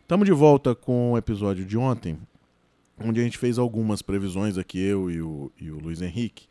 Estamos 0.00 0.26
de 0.26 0.32
volta 0.32 0.74
com 0.74 1.12
o 1.12 1.18
episódio 1.18 1.66
de 1.66 1.76
ontem, 1.76 2.18
onde 2.98 3.20
a 3.20 3.24
gente 3.24 3.36
fez 3.36 3.58
algumas 3.58 4.00
previsões 4.00 4.56
aqui, 4.56 4.78
eu 4.78 5.10
e 5.10 5.20
o, 5.20 5.52
e 5.60 5.70
o 5.70 5.78
Luiz 5.78 6.00
Henrique, 6.00 6.46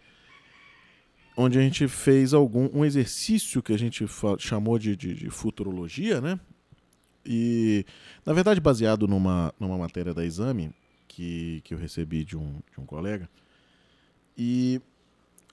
onde 1.36 1.58
a 1.58 1.62
gente 1.62 1.88
fez 1.88 2.32
algum 2.32 2.70
um 2.74 2.86
exercício 2.86 3.64
que 3.64 3.74
a 3.74 3.78
gente 3.78 4.06
chamou 4.38 4.78
de, 4.78 4.96
de, 4.96 5.16
de, 5.16 5.30
futurologia, 5.32 6.22
né? 6.22 6.40
E, 7.26 7.86
na 8.24 8.34
verdade, 8.34 8.60
baseado 8.60 9.08
numa, 9.08 9.54
numa 9.60 9.78
matéria 9.78 10.14
da 10.14 10.26
Exame, 10.26 10.72
que, 11.12 11.60
que 11.66 11.74
eu 11.74 11.78
recebi 11.78 12.24
de 12.24 12.38
um, 12.38 12.62
de 12.72 12.80
um 12.80 12.86
colega. 12.86 13.30
E 14.38 14.82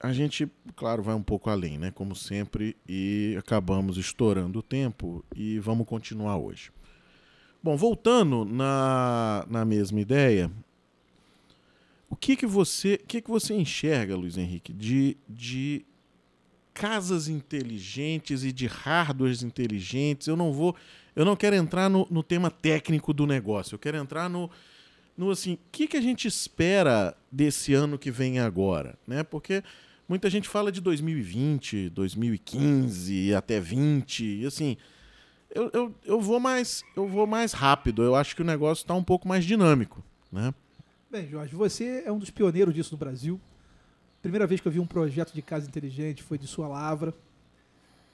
a 0.01 0.13
gente, 0.13 0.49
claro, 0.75 1.03
vai 1.03 1.13
um 1.13 1.21
pouco 1.21 1.49
além, 1.49 1.77
né? 1.77 1.91
Como 1.91 2.15
sempre, 2.15 2.77
e 2.87 3.35
acabamos 3.37 3.97
estourando 3.97 4.59
o 4.59 4.63
tempo 4.63 5.23
e 5.35 5.59
vamos 5.59 5.85
continuar 5.85 6.37
hoje. 6.37 6.71
Bom, 7.61 7.75
voltando 7.75 8.45
na, 8.45 9.45
na 9.49 9.65
mesma 9.65 9.99
ideia, 9.99 10.49
o 12.09 12.15
que 12.15 12.37
que 12.37 12.45
você, 12.45 12.97
que 12.97 13.21
que 13.21 13.29
você 13.29 13.53
enxerga, 13.53 14.15
Luiz 14.15 14.37
Henrique, 14.37 14.71
de, 14.71 15.17
de 15.27 15.85
casas 16.73 17.27
inteligentes 17.27 18.45
e 18.45 18.53
de 18.53 18.65
hardwares 18.65 19.43
inteligentes? 19.43 20.27
Eu 20.27 20.37
não 20.37 20.53
vou, 20.53 20.73
eu 21.13 21.25
não 21.25 21.35
quero 21.35 21.57
entrar 21.57 21.89
no, 21.89 22.07
no 22.09 22.23
tema 22.23 22.49
técnico 22.49 23.13
do 23.13 23.27
negócio. 23.27 23.75
Eu 23.75 23.79
quero 23.79 23.97
entrar 23.97 24.29
no, 24.29 24.49
no 25.19 25.31
assim, 25.31 25.55
o 25.55 25.59
que 25.69 25.85
que 25.85 25.97
a 25.97 26.01
gente 26.01 26.29
espera 26.29 27.13
desse 27.29 27.73
ano 27.73 27.99
que 27.99 28.09
vem 28.09 28.39
agora, 28.39 28.97
né? 29.05 29.21
Porque 29.21 29.61
muita 30.07 30.29
gente 30.29 30.47
fala 30.47 30.71
de 30.71 30.79
2020, 30.79 31.89
2015 31.89 33.35
até 33.35 33.59
20, 33.59 34.23
e 34.23 34.45
assim, 34.45 34.77
eu, 35.53 35.69
eu, 35.73 35.95
eu, 36.05 36.21
vou 36.21 36.39
mais, 36.39 36.85
eu 36.95 37.05
vou 37.05 37.27
mais 37.27 37.51
rápido. 37.51 38.01
Eu 38.01 38.15
acho 38.15 38.33
que 38.33 38.41
o 38.41 38.45
negócio 38.45 38.83
está 38.83 38.93
um 38.93 39.03
pouco 39.03 39.27
mais 39.27 39.43
dinâmico. 39.43 40.01
Né? 40.31 40.53
Bem, 41.11 41.27
Jorge, 41.27 41.53
você 41.53 42.01
é 42.05 42.11
um 42.11 42.17
dos 42.17 42.29
pioneiros 42.29 42.73
disso 42.73 42.93
no 42.93 42.97
Brasil. 42.97 43.41
Primeira 44.21 44.47
vez 44.47 44.61
que 44.61 44.69
eu 44.69 44.71
vi 44.71 44.79
um 44.79 44.87
projeto 44.87 45.33
de 45.33 45.41
casa 45.41 45.67
inteligente 45.67 46.23
foi 46.23 46.37
de 46.37 46.47
sua 46.47 46.69
lavra. 46.69 47.13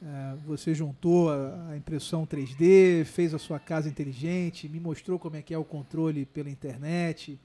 É, 0.01 0.35
você 0.45 0.73
juntou 0.73 1.31
a, 1.31 1.75
impressão 1.77 2.25
3D, 2.25 3.05
fez 3.05 3.33
a 3.33 3.39
sua 3.39 3.59
casa 3.59 3.87
inteligente, 3.87 4.67
me 4.67 4.79
mostrou 4.79 5.17
como 5.17 5.35
é 5.35 5.41
que 5.41 5.53
é 5.53 5.57
o 5.57 5.63
controle 5.63 6.25
pela 6.25 6.49
internet, 6.49 7.39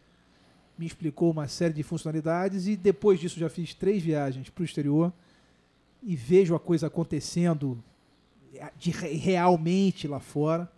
me 0.77 0.87
explicou 0.87 1.31
uma 1.31 1.47
série 1.47 1.75
de 1.75 1.83
funcionalidades 1.83 2.67
e 2.67 2.77
depois 2.77 3.21
disso 3.21 3.39
já 3.39 3.49
fiz 3.49 3.75
três 3.75 4.03
viagens 4.03 4.51
para 4.51 4.63
o 4.63 4.65
exterior 4.65 5.13
e 6.03 6.17
vejo 6.17 6.55
a 6.55 6.61
coisa 6.61 6.89
acontecendo 6.89 7.83
de 8.77 8.91
realmente 8.91 10.09
lá 10.09 10.19
fora. 10.19 10.71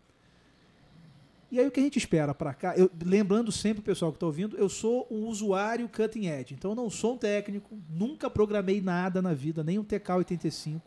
E 1.50 1.60
aí 1.60 1.66
o 1.66 1.70
que 1.70 1.80
a 1.80 1.82
gente 1.82 1.98
espera 1.98 2.34
para 2.34 2.54
cá? 2.54 2.76
Eu, 2.76 2.90
lembrando 3.04 3.52
sempre 3.52 3.80
o 3.80 3.84
pessoal 3.84 4.10
que 4.10 4.16
está 4.16 4.26
ouvindo, 4.26 4.56
eu 4.56 4.68
sou 4.68 5.06
um 5.10 5.26
usuário 5.26 5.88
cutting 5.88 6.26
edge, 6.26 6.54
então 6.54 6.72
eu 6.72 6.74
não 6.74 6.88
sou 6.88 7.14
um 7.14 7.18
técnico, 7.18 7.78
nunca 7.90 8.30
programei 8.30 8.80
nada 8.80 9.20
na 9.20 9.34
vida, 9.34 9.62
nem 9.62 9.78
um 9.78 9.84
TK85. 9.84 10.80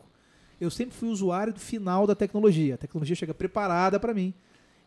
Eu 0.60 0.70
sempre 0.70 0.96
fui 0.96 1.08
usuário 1.08 1.52
do 1.52 1.60
final 1.60 2.06
da 2.06 2.14
tecnologia. 2.14 2.74
A 2.74 2.78
tecnologia 2.78 3.14
chega 3.14 3.34
preparada 3.34 4.00
para 4.00 4.14
mim 4.14 4.32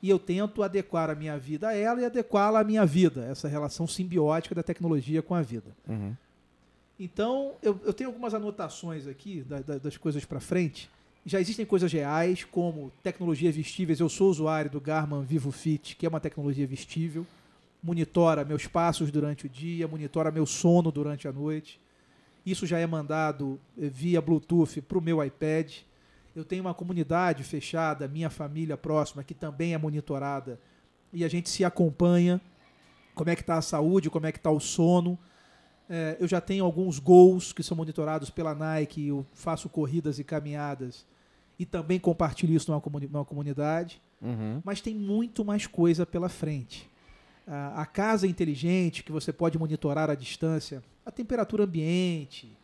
e 0.01 0.09
eu 0.09 0.17
tento 0.17 0.63
adequar 0.63 1.09
a 1.09 1.15
minha 1.15 1.37
vida 1.37 1.69
a 1.69 1.73
ela 1.73 2.01
e 2.01 2.05
adequá-la 2.05 2.61
à 2.61 2.63
minha 2.63 2.85
vida, 2.85 3.25
essa 3.25 3.47
relação 3.47 3.85
simbiótica 3.85 4.55
da 4.55 4.63
tecnologia 4.63 5.21
com 5.21 5.35
a 5.35 5.41
vida. 5.41 5.75
Uhum. 5.87 6.15
Então, 6.99 7.53
eu, 7.61 7.79
eu, 7.85 7.93
tenho 7.93 8.09
algumas 8.09 8.33
anotações 8.33 9.07
aqui 9.07 9.41
da, 9.41 9.59
da, 9.59 9.77
das 9.77 9.97
coisas 9.97 10.25
para 10.25 10.39
frente 10.39 10.89
já 11.25 11.39
existem 11.39 11.65
coisas 11.65 11.91
reais, 11.91 12.43
como 12.43 12.91
tecnologias 13.03 13.55
vestíveis. 13.55 13.99
Eu 13.99 14.09
sou 14.09 14.29
usuário 14.29 14.71
do 14.71 14.79
Garmin 14.79 15.23
Vivo 15.23 15.51
Fit, 15.51 15.95
que 15.95 16.05
é 16.05 16.09
uma 16.09 16.19
tecnologia 16.19 16.65
vestível. 16.65 17.25
Monitora 17.81 18.43
meus 18.43 18.67
passos 18.67 19.11
durante 19.11 19.45
o 19.45 19.49
dia, 19.49 19.87
monitora 19.87 20.31
meu 20.31 20.45
sono 20.45 20.91
durante 20.91 21.27
a 21.27 21.31
noite. 21.31 21.79
Isso 22.49 22.65
já 22.65 22.79
é 22.79 22.87
mandado 22.87 23.59
eh, 23.77 23.89
via 23.89 24.21
Bluetooth 24.21 24.81
para 24.81 24.97
o 24.97 25.01
meu 25.01 25.23
iPad. 25.23 25.73
Eu 26.35 26.45
tenho 26.45 26.61
uma 26.61 26.73
comunidade 26.73 27.43
fechada, 27.43 28.07
minha 28.07 28.29
família 28.29 28.77
próxima, 28.77 29.23
que 29.23 29.33
também 29.33 29.73
é 29.73 29.77
monitorada. 29.77 30.59
E 31.11 31.23
a 31.23 31.27
gente 31.27 31.49
se 31.49 31.65
acompanha. 31.65 32.39
Como 33.13 33.29
é 33.29 33.35
que 33.35 33.41
está 33.41 33.57
a 33.57 33.61
saúde, 33.61 34.09
como 34.09 34.25
é 34.25 34.31
que 34.31 34.37
está 34.37 34.51
o 34.51 34.59
sono. 34.59 35.17
É, 35.89 36.17
eu 36.19 36.27
já 36.27 36.39
tenho 36.39 36.63
alguns 36.63 36.99
gols 36.99 37.51
que 37.51 37.63
são 37.63 37.75
monitorados 37.75 38.29
pela 38.29 38.53
Nike, 38.53 39.07
eu 39.07 39.25
faço 39.33 39.67
corridas 39.67 40.19
e 40.19 40.23
caminhadas 40.23 41.05
e 41.59 41.65
também 41.65 41.99
compartilho 41.99 42.55
isso 42.55 42.71
numa, 42.71 42.79
comuni 42.79 43.07
numa 43.07 43.25
comunidade. 43.25 44.01
Uhum. 44.21 44.61
Mas 44.63 44.79
tem 44.79 44.95
muito 44.95 45.43
mais 45.43 45.67
coisa 45.67 46.05
pela 46.05 46.29
frente. 46.29 46.89
a 47.75 47.85
casa 47.85 48.27
inteligente, 48.27 49.03
que 49.03 49.11
você 49.11 49.33
pode 49.33 49.57
monitorar 49.57 50.09
à 50.09 50.15
distância, 50.15 50.83
a 51.09 51.11
temperatura 51.11 51.63
ambiente, 51.63 52.55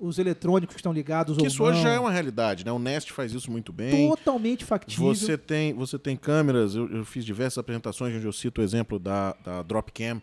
os 0.00 0.18
eletrônicos 0.18 0.74
que 0.74 0.80
estão 0.80 0.92
ligados 0.92 1.36
que 1.36 1.42
ou 1.42 1.48
isso 1.48 1.62
hoje 1.62 1.82
já 1.82 1.90
é 1.90 1.98
uma 1.98 2.12
realidade, 2.12 2.64
né? 2.64 2.70
O 2.70 2.78
Nest 2.78 3.12
faz 3.12 3.32
isso 3.32 3.50
muito 3.50 3.72
bem. 3.72 4.08
Totalmente 4.08 4.64
factível. 4.64 5.14
Você 5.14 5.36
tem, 5.36 5.72
você 5.72 5.98
tem 5.98 6.16
câmeras, 6.16 6.74
eu, 6.74 6.88
eu 6.88 7.04
fiz 7.04 7.24
diversas 7.24 7.58
apresentações 7.58 8.14
onde 8.14 8.24
eu 8.24 8.32
cito 8.32 8.60
o 8.60 8.64
exemplo 8.64 8.98
da, 8.98 9.32
da 9.44 9.62
Dropcam, 9.62 10.22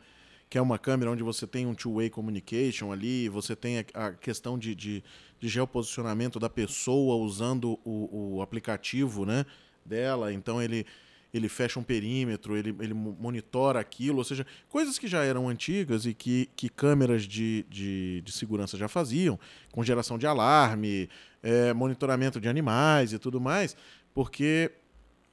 que 0.49 0.57
é 0.57 0.61
uma 0.61 0.77
câmera 0.77 1.11
onde 1.11 1.23
você 1.23 1.45
tem 1.45 1.65
um 1.65 1.73
two-way 1.73 2.09
communication 2.09 2.91
ali, 2.91 3.27
você 3.27 3.55
tem 3.55 3.79
a, 3.79 3.85
a 4.07 4.11
questão 4.13 4.57
de, 4.57 4.75
de, 4.75 5.03
de, 5.39 5.47
geoposicionamento 5.49 6.39
da 6.39 6.49
pessoa 6.49 7.15
usando 7.15 7.79
o, 7.83 8.35
o, 8.35 8.41
aplicativo 8.41 9.25
né, 9.25 9.45
dela, 9.83 10.31
então 10.31 10.61
ele, 10.61 10.85
ele 11.35 11.49
fecha 11.49 11.77
um 11.77 11.83
perímetro, 11.83 12.55
ele, 12.55 12.73
ele 12.79 12.93
monitora 12.93 13.77
aquilo, 13.77 14.19
ou 14.19 14.23
seja, 14.23 14.47
coisas 14.69 14.97
que 14.97 15.05
já 15.05 15.21
eram 15.21 15.49
antigas 15.49 16.05
e 16.05 16.13
que, 16.13 16.49
que 16.55 16.69
câmeras 16.69 17.23
de, 17.23 17.65
de, 17.69 18.21
de 18.21 18.31
segurança 18.31 18.77
já 18.77 18.87
faziam, 18.87 19.37
com 19.73 19.83
geração 19.83 20.17
de 20.17 20.25
alarme, 20.25 21.09
é, 21.43 21.73
monitoramento 21.73 22.39
de 22.39 22.47
animais 22.47 23.11
e 23.11 23.19
tudo 23.19 23.41
mais, 23.41 23.75
porque 24.13 24.71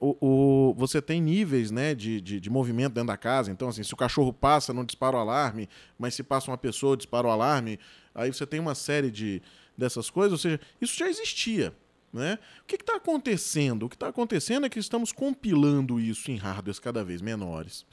o, 0.00 0.16
o, 0.20 0.74
você 0.74 1.00
tem 1.00 1.22
níveis 1.22 1.70
né, 1.70 1.94
de, 1.94 2.20
de, 2.20 2.40
de, 2.40 2.50
movimento 2.50 2.94
dentro 2.94 3.06
da 3.06 3.16
casa. 3.16 3.52
Então, 3.52 3.68
assim, 3.68 3.84
se 3.84 3.94
o 3.94 3.96
cachorro 3.96 4.32
passa, 4.32 4.72
não 4.72 4.84
dispara 4.84 5.16
o 5.16 5.20
alarme, 5.20 5.68
mas 5.96 6.16
se 6.16 6.24
passa 6.24 6.50
uma 6.50 6.58
pessoa, 6.58 6.96
dispara 6.96 7.28
o 7.28 7.30
alarme. 7.30 7.78
Aí 8.12 8.32
você 8.32 8.44
tem 8.44 8.58
uma 8.58 8.74
série 8.74 9.12
de, 9.12 9.40
dessas 9.78 10.10
coisas. 10.10 10.32
Ou 10.32 10.38
seja, 10.38 10.60
isso 10.80 10.98
já 10.98 11.08
existia. 11.08 11.72
Né? 12.12 12.38
O 12.62 12.66
que 12.66 12.76
está 12.76 12.96
acontecendo? 12.96 13.84
O 13.84 13.88
que 13.88 13.96
está 13.96 14.08
acontecendo 14.08 14.66
é 14.66 14.68
que 14.68 14.78
estamos 14.78 15.12
compilando 15.12 15.98
isso 15.98 16.30
em 16.30 16.36
hardwares 16.36 16.78
cada 16.78 17.02
vez 17.02 17.22
menores. 17.22 17.86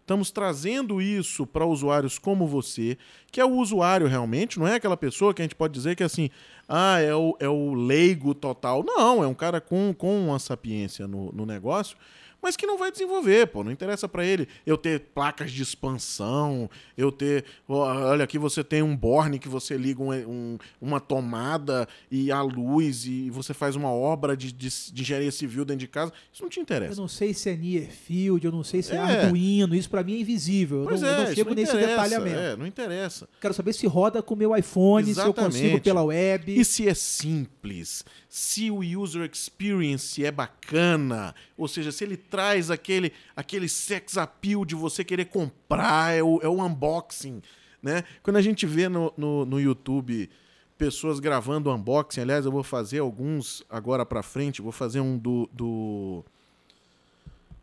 Estamos 0.00 0.30
trazendo 0.30 1.02
isso 1.02 1.46
para 1.46 1.66
usuários 1.66 2.18
como 2.18 2.46
você, 2.46 2.96
que 3.30 3.42
é 3.42 3.44
o 3.44 3.56
usuário 3.56 4.06
realmente, 4.06 4.58
não 4.58 4.66
é 4.66 4.76
aquela 4.76 4.96
pessoa 4.96 5.34
que 5.34 5.42
a 5.42 5.44
gente 5.44 5.54
pode 5.54 5.74
dizer 5.74 5.96
que 5.96 6.02
assim, 6.02 6.30
ah, 6.66 6.98
é 6.98 7.14
o, 7.14 7.36
é 7.38 7.46
o 7.46 7.74
leigo 7.74 8.34
total. 8.34 8.82
Não, 8.82 9.22
é 9.22 9.26
um 9.26 9.34
cara 9.34 9.60
com, 9.60 9.92
com 9.92 10.28
uma 10.28 10.38
sapiência 10.38 11.06
no, 11.06 11.30
no 11.32 11.44
negócio 11.44 11.94
mas 12.42 12.56
que 12.56 12.66
não 12.66 12.78
vai 12.78 12.90
desenvolver, 12.90 13.46
pô. 13.48 13.64
Não 13.64 13.72
interessa 13.72 14.08
para 14.08 14.24
ele 14.24 14.48
eu 14.64 14.76
ter 14.76 15.00
placas 15.14 15.50
de 15.50 15.62
expansão, 15.62 16.70
eu 16.96 17.10
ter. 17.10 17.44
Olha, 17.68 18.24
aqui 18.24 18.38
você 18.38 18.62
tem 18.62 18.82
um 18.82 18.96
borne 18.96 19.38
que 19.38 19.48
você 19.48 19.76
liga 19.76 20.02
um, 20.02 20.12
um, 20.12 20.58
uma 20.80 21.00
tomada 21.00 21.88
e 22.10 22.30
a 22.30 22.40
luz 22.42 23.04
e 23.06 23.30
você 23.30 23.52
faz 23.52 23.76
uma 23.76 23.90
obra 23.90 24.36
de, 24.36 24.52
de, 24.52 24.68
de, 24.68 25.02
engenharia 25.02 25.32
civil 25.32 25.64
dentro 25.64 25.80
de 25.80 25.88
casa. 25.88 26.12
Isso 26.32 26.42
não 26.42 26.50
te 26.50 26.60
interessa. 26.60 26.92
Eu 26.92 26.96
não 26.96 27.08
sei 27.08 27.34
se 27.34 27.50
é 27.50 27.56
Near 27.56 27.90
Field, 27.90 28.44
eu 28.44 28.52
não 28.52 28.62
sei 28.62 28.82
se 28.82 28.92
é, 28.92 28.96
é 28.96 28.98
Arduino, 28.98 29.74
isso 29.74 29.90
para 29.90 30.04
mim 30.04 30.16
é 30.16 30.20
invisível. 30.20 30.84
Pois 30.86 31.02
eu 31.02 31.08
não, 31.08 31.14
é, 31.14 31.20
eu 31.20 31.26
não 31.26 31.34
chego 31.34 31.50
não 31.50 31.56
nesse 31.56 31.76
detalhamento. 31.76 32.38
É, 32.38 32.56
não 32.56 32.66
interessa. 32.66 33.28
Quero 33.40 33.54
saber 33.54 33.72
se 33.72 33.86
roda 33.86 34.22
com 34.22 34.34
o 34.34 34.36
meu 34.36 34.56
iPhone, 34.56 35.10
Exatamente. 35.10 35.34
se 35.34 35.40
eu 35.40 35.44
consigo 35.44 35.80
pela 35.80 36.02
web. 36.02 36.58
E 36.58 36.64
se 36.64 36.88
é 36.88 36.94
simples 36.94 38.04
se 38.28 38.70
o 38.70 38.80
user 38.80 39.28
experience 39.30 40.22
é 40.22 40.30
bacana, 40.30 41.34
ou 41.56 41.66
seja, 41.66 41.90
se 41.90 42.04
ele 42.04 42.16
traz 42.28 42.70
aquele, 42.70 43.12
aquele 43.34 43.68
sex 43.68 44.16
appeal 44.16 44.64
de 44.64 44.74
você 44.74 45.04
querer 45.04 45.26
comprar, 45.26 46.14
é 46.14 46.22
o, 46.22 46.40
é 46.42 46.48
o 46.48 46.64
unboxing. 46.64 47.42
Né? 47.82 48.04
Quando 48.22 48.36
a 48.36 48.42
gente 48.42 48.66
vê 48.66 48.88
no, 48.88 49.12
no, 49.16 49.44
no 49.44 49.60
YouTube 49.60 50.28
pessoas 50.76 51.20
gravando 51.20 51.70
unboxing, 51.72 52.20
aliás, 52.20 52.44
eu 52.44 52.52
vou 52.52 52.62
fazer 52.62 52.98
alguns 52.98 53.64
agora 53.68 54.06
para 54.06 54.22
frente, 54.22 54.62
vou 54.62 54.72
fazer 54.72 55.00
um 55.00 55.18
do, 55.18 55.48
do 55.52 56.24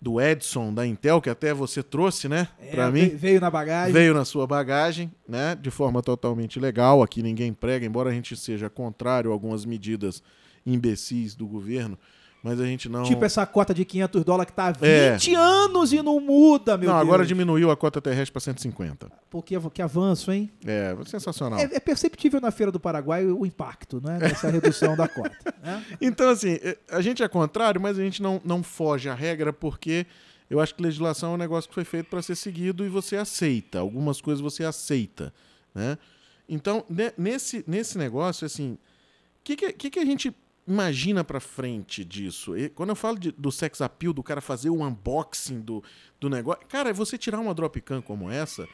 do 0.02 0.22
Edson 0.22 0.72
da 0.72 0.86
Intel, 0.86 1.20
que 1.20 1.32
até 1.32 1.52
você 1.52 1.82
trouxe, 1.82 2.30
né, 2.30 2.48
é, 2.60 2.70
para 2.70 2.92
mim. 2.92 3.10
Veio 3.10 3.42
na 3.42 3.50
bagagem. 3.50 3.92
Veio 3.92 4.14
na 4.14 4.24
sua 4.24 4.46
bagagem, 4.46 5.12
né, 5.28 5.56
de 5.56 5.72
forma 5.72 6.00
totalmente 6.04 6.60
legal. 6.60 7.02
Aqui 7.02 7.24
ninguém 7.24 7.52
prega, 7.52 7.88
embora 7.88 8.12
a 8.12 8.14
gente 8.14 8.36
seja 8.36 8.70
contrário 8.70 9.32
a 9.32 9.34
algumas 9.34 9.66
medidas 9.66 10.22
imbecis 10.64 11.34
do 11.34 11.48
governo, 11.48 11.98
mas 12.46 12.62
a 12.62 12.66
gente 12.66 12.88
não. 12.88 13.04
Tipo 13.04 13.26
essa 13.26 13.44
cota 13.46 13.74
de 13.74 13.84
500 13.84 14.24
dólares 14.24 14.52
que 14.52 14.56
tá 14.56 14.68
há 14.68 14.72
20 14.72 15.34
É. 15.34 15.36
anos 15.36 15.92
e 15.92 16.00
não 16.04 16.20
muda, 16.20 16.78
meu 16.78 16.88
não, 16.90 16.96
Deus. 16.98 17.08
agora 17.08 17.26
diminuiu 17.26 17.72
a 17.72 17.76
cota 17.76 18.00
terrestre 18.00 18.32
para 18.32 18.40
150. 18.40 19.12
Pô, 19.32 19.42
que, 19.42 19.60
que 19.72 19.82
avanço, 19.82 20.32
hein? 20.32 20.52
É, 20.64 20.96
sensacional. 21.08 21.58
É, 21.60 21.64
é 21.64 21.80
perceptível 21.80 22.40
na 22.40 22.52
Feira 22.52 22.72
do 22.72 22.80
Paraguai 22.80 23.26
o 23.26 23.46
impacto, 23.48 24.00
né? 24.00 24.20
Dessa 24.20 24.50
redução 24.52 24.96
da 24.96 25.08
cota. 25.08 25.36
né? 25.64 25.84
Então, 26.00 26.30
assim, 26.30 26.60
eh, 26.62 26.78
a 26.92 27.02
gente 27.02 27.24
é 27.24 27.28
contrário, 27.28 27.82
mas 27.82 27.98
a 27.98 28.04
gente 28.04 28.22
não, 28.22 28.40
não 28.46 28.62
foge 28.62 29.10
à 29.10 29.16
regra 29.16 29.52
porque 29.52 30.06
eu 30.48 30.60
acho 30.60 30.76
que 30.76 30.84
legislação 30.84 31.32
é 31.32 31.34
um 31.34 31.38
negócio 31.38 31.68
que 31.68 31.74
foi 31.74 31.84
feito 31.84 32.08
para 32.12 32.22
ser 32.22 32.36
seguido 32.36 32.86
e 32.86 32.90
você 32.90 33.16
aceita. 33.18 33.80
Algumas 33.80 34.22
coisas 34.22 34.40
você 34.42 34.64
aceita, 34.64 35.34
né? 35.74 35.98
Então, 36.48 36.86
ne- 36.88 37.12
nesse, 37.18 37.64
nesse 37.68 37.98
negócio, 37.98 38.46
assim, 38.46 38.74
o 38.74 38.78
que, 39.44 39.56
que, 39.56 39.74
que 39.74 39.90
que 39.90 40.00
a 40.00 40.06
gente 40.06 40.32
imagina 40.68 41.24
para 41.24 41.40
frente 41.40 42.04
disso? 42.04 42.58
E 42.58 42.70
quando 42.70 42.90
eu 42.90 42.96
falo 42.96 43.18
de- 43.20 43.32
do 43.32 43.52
sex 43.52 43.82
appeal, 43.82 44.14
do 44.14 44.24
cara 44.24 44.42
fazer 44.42 44.70
o 44.70 44.82
unboxing 44.84 45.60
do, 45.62 45.84
do 46.20 46.30
negócio... 46.30 46.66
Cara, 46.68 46.90
é 46.90 46.94
você 46.94 47.18
tirar 47.18 47.40
uma 47.40 47.54
Dropcam 47.54 48.02
como 48.02 48.30
essa, 48.30 48.68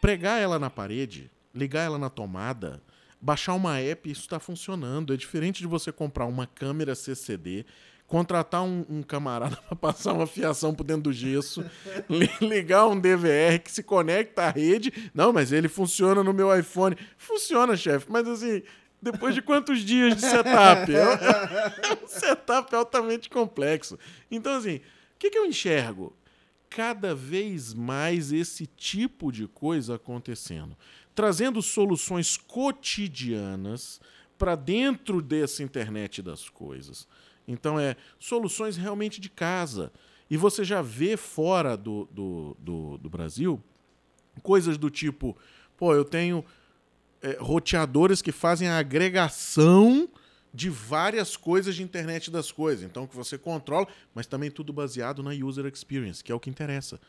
pregar 0.00 0.40
ela 0.40 0.58
na 0.58 0.70
parede, 0.70 1.30
ligar 1.54 1.82
ela 1.82 1.98
na 1.98 2.08
tomada, 2.10 2.82
baixar 3.20 3.54
uma 3.54 3.78
app, 3.78 4.10
isso 4.10 4.22
está 4.22 4.38
funcionando. 4.38 5.12
É 5.12 5.16
diferente 5.16 5.58
de 5.60 5.66
você 5.66 5.90
comprar 5.92 6.26
uma 6.26 6.46
câmera 6.46 6.94
CCD, 6.94 7.66
contratar 8.06 8.62
um, 8.62 8.86
um 8.88 9.02
camarada 9.02 9.56
para 9.68 9.76
passar 9.76 10.14
uma 10.14 10.26
fiação 10.26 10.74
por 10.74 10.84
dentro 10.84 11.02
do 11.04 11.12
gesso, 11.12 11.62
li- 12.08 12.30
ligar 12.40 12.86
um 12.86 12.98
DVR 12.98 13.58
que 13.62 13.70
se 13.70 13.82
conecta 13.82 14.44
à 14.44 14.50
rede. 14.50 15.10
Não, 15.12 15.30
mas 15.32 15.52
ele 15.52 15.68
funciona 15.68 16.22
no 16.24 16.32
meu 16.32 16.56
iPhone. 16.58 16.96
Funciona, 17.18 17.76
chefe, 17.76 18.06
mas 18.08 18.26
assim. 18.26 18.62
Depois 19.00 19.34
de 19.34 19.42
quantos 19.42 19.80
dias 19.80 20.16
de 20.16 20.22
setup? 20.22 20.94
É 20.94 21.90
é 21.90 22.04
um 22.04 22.08
setup 22.08 22.74
altamente 22.74 23.30
complexo. 23.30 23.98
Então, 24.30 24.56
assim, 24.56 24.76
o 24.76 24.82
que, 25.18 25.30
que 25.30 25.38
eu 25.38 25.46
enxergo? 25.46 26.16
cada 26.68 27.14
vez 27.14 27.72
mais 27.72 28.32
esse 28.32 28.66
tipo 28.66 29.32
de 29.32 29.46
coisa 29.48 29.94
acontecendo, 29.96 30.76
trazendo 31.14 31.62
soluções 31.62 32.36
cotidianas 32.36 34.00
para 34.36 34.54
dentro 34.54 35.20
dessa 35.20 35.62
internet 35.62 36.22
das 36.22 36.48
coisas. 36.48 37.08
Então, 37.46 37.80
é 37.80 37.96
soluções 38.18 38.76
realmente 38.76 39.20
de 39.20 39.30
casa. 39.30 39.90
E 40.30 40.36
você 40.36 40.62
já 40.62 40.82
vê 40.82 41.16
fora 41.16 41.76
do, 41.76 42.06
do, 42.12 42.56
do, 42.58 42.98
do 42.98 43.10
Brasil 43.10 43.62
coisas 44.42 44.76
do 44.76 44.90
tipo: 44.90 45.36
pô, 45.76 45.94
eu 45.94 46.04
tenho 46.04 46.44
é, 47.22 47.36
roteadores 47.40 48.22
que 48.22 48.32
fazem 48.32 48.68
a 48.68 48.78
agregação 48.78 50.08
de 50.52 50.70
várias 50.70 51.36
coisas 51.36 51.74
de 51.76 51.82
internet 51.82 52.30
das 52.30 52.50
coisas. 52.50 52.84
Então, 52.84 53.06
que 53.06 53.14
você 53.14 53.36
controla, 53.36 53.86
mas 54.14 54.26
também 54.26 54.50
tudo 54.50 54.72
baseado 54.72 55.22
na 55.22 55.30
user 55.30 55.66
experience, 55.66 56.22
que 56.22 56.32
é 56.32 56.34
o 56.34 56.40
que 56.40 56.50
interessa. 56.50 57.00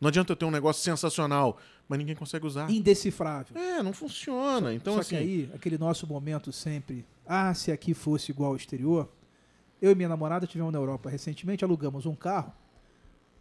Não 0.00 0.08
adianta 0.08 0.32
eu 0.32 0.36
ter 0.36 0.46
um 0.46 0.50
negócio 0.50 0.82
sensacional, 0.82 1.58
mas 1.86 1.98
ninguém 1.98 2.16
consegue 2.16 2.46
usar. 2.46 2.70
Indecifrável. 2.70 3.54
É, 3.60 3.82
não 3.82 3.92
funciona. 3.92 4.72
Então, 4.72 4.94
Só 4.94 5.00
assim. 5.00 5.10
que 5.10 5.16
aí, 5.16 5.50
aquele 5.54 5.76
nosso 5.76 6.06
momento 6.06 6.50
sempre, 6.52 7.04
ah, 7.26 7.52
se 7.52 7.70
aqui 7.70 7.92
fosse 7.92 8.32
igual 8.32 8.50
ao 8.50 8.56
exterior. 8.56 9.08
Eu 9.80 9.90
e 9.90 9.94
minha 9.94 10.08
namorada 10.08 10.46
tivemos 10.46 10.72
na 10.72 10.78
Europa 10.78 11.08
recentemente, 11.10 11.64
alugamos 11.64 12.06
um 12.06 12.14
carro 12.14 12.52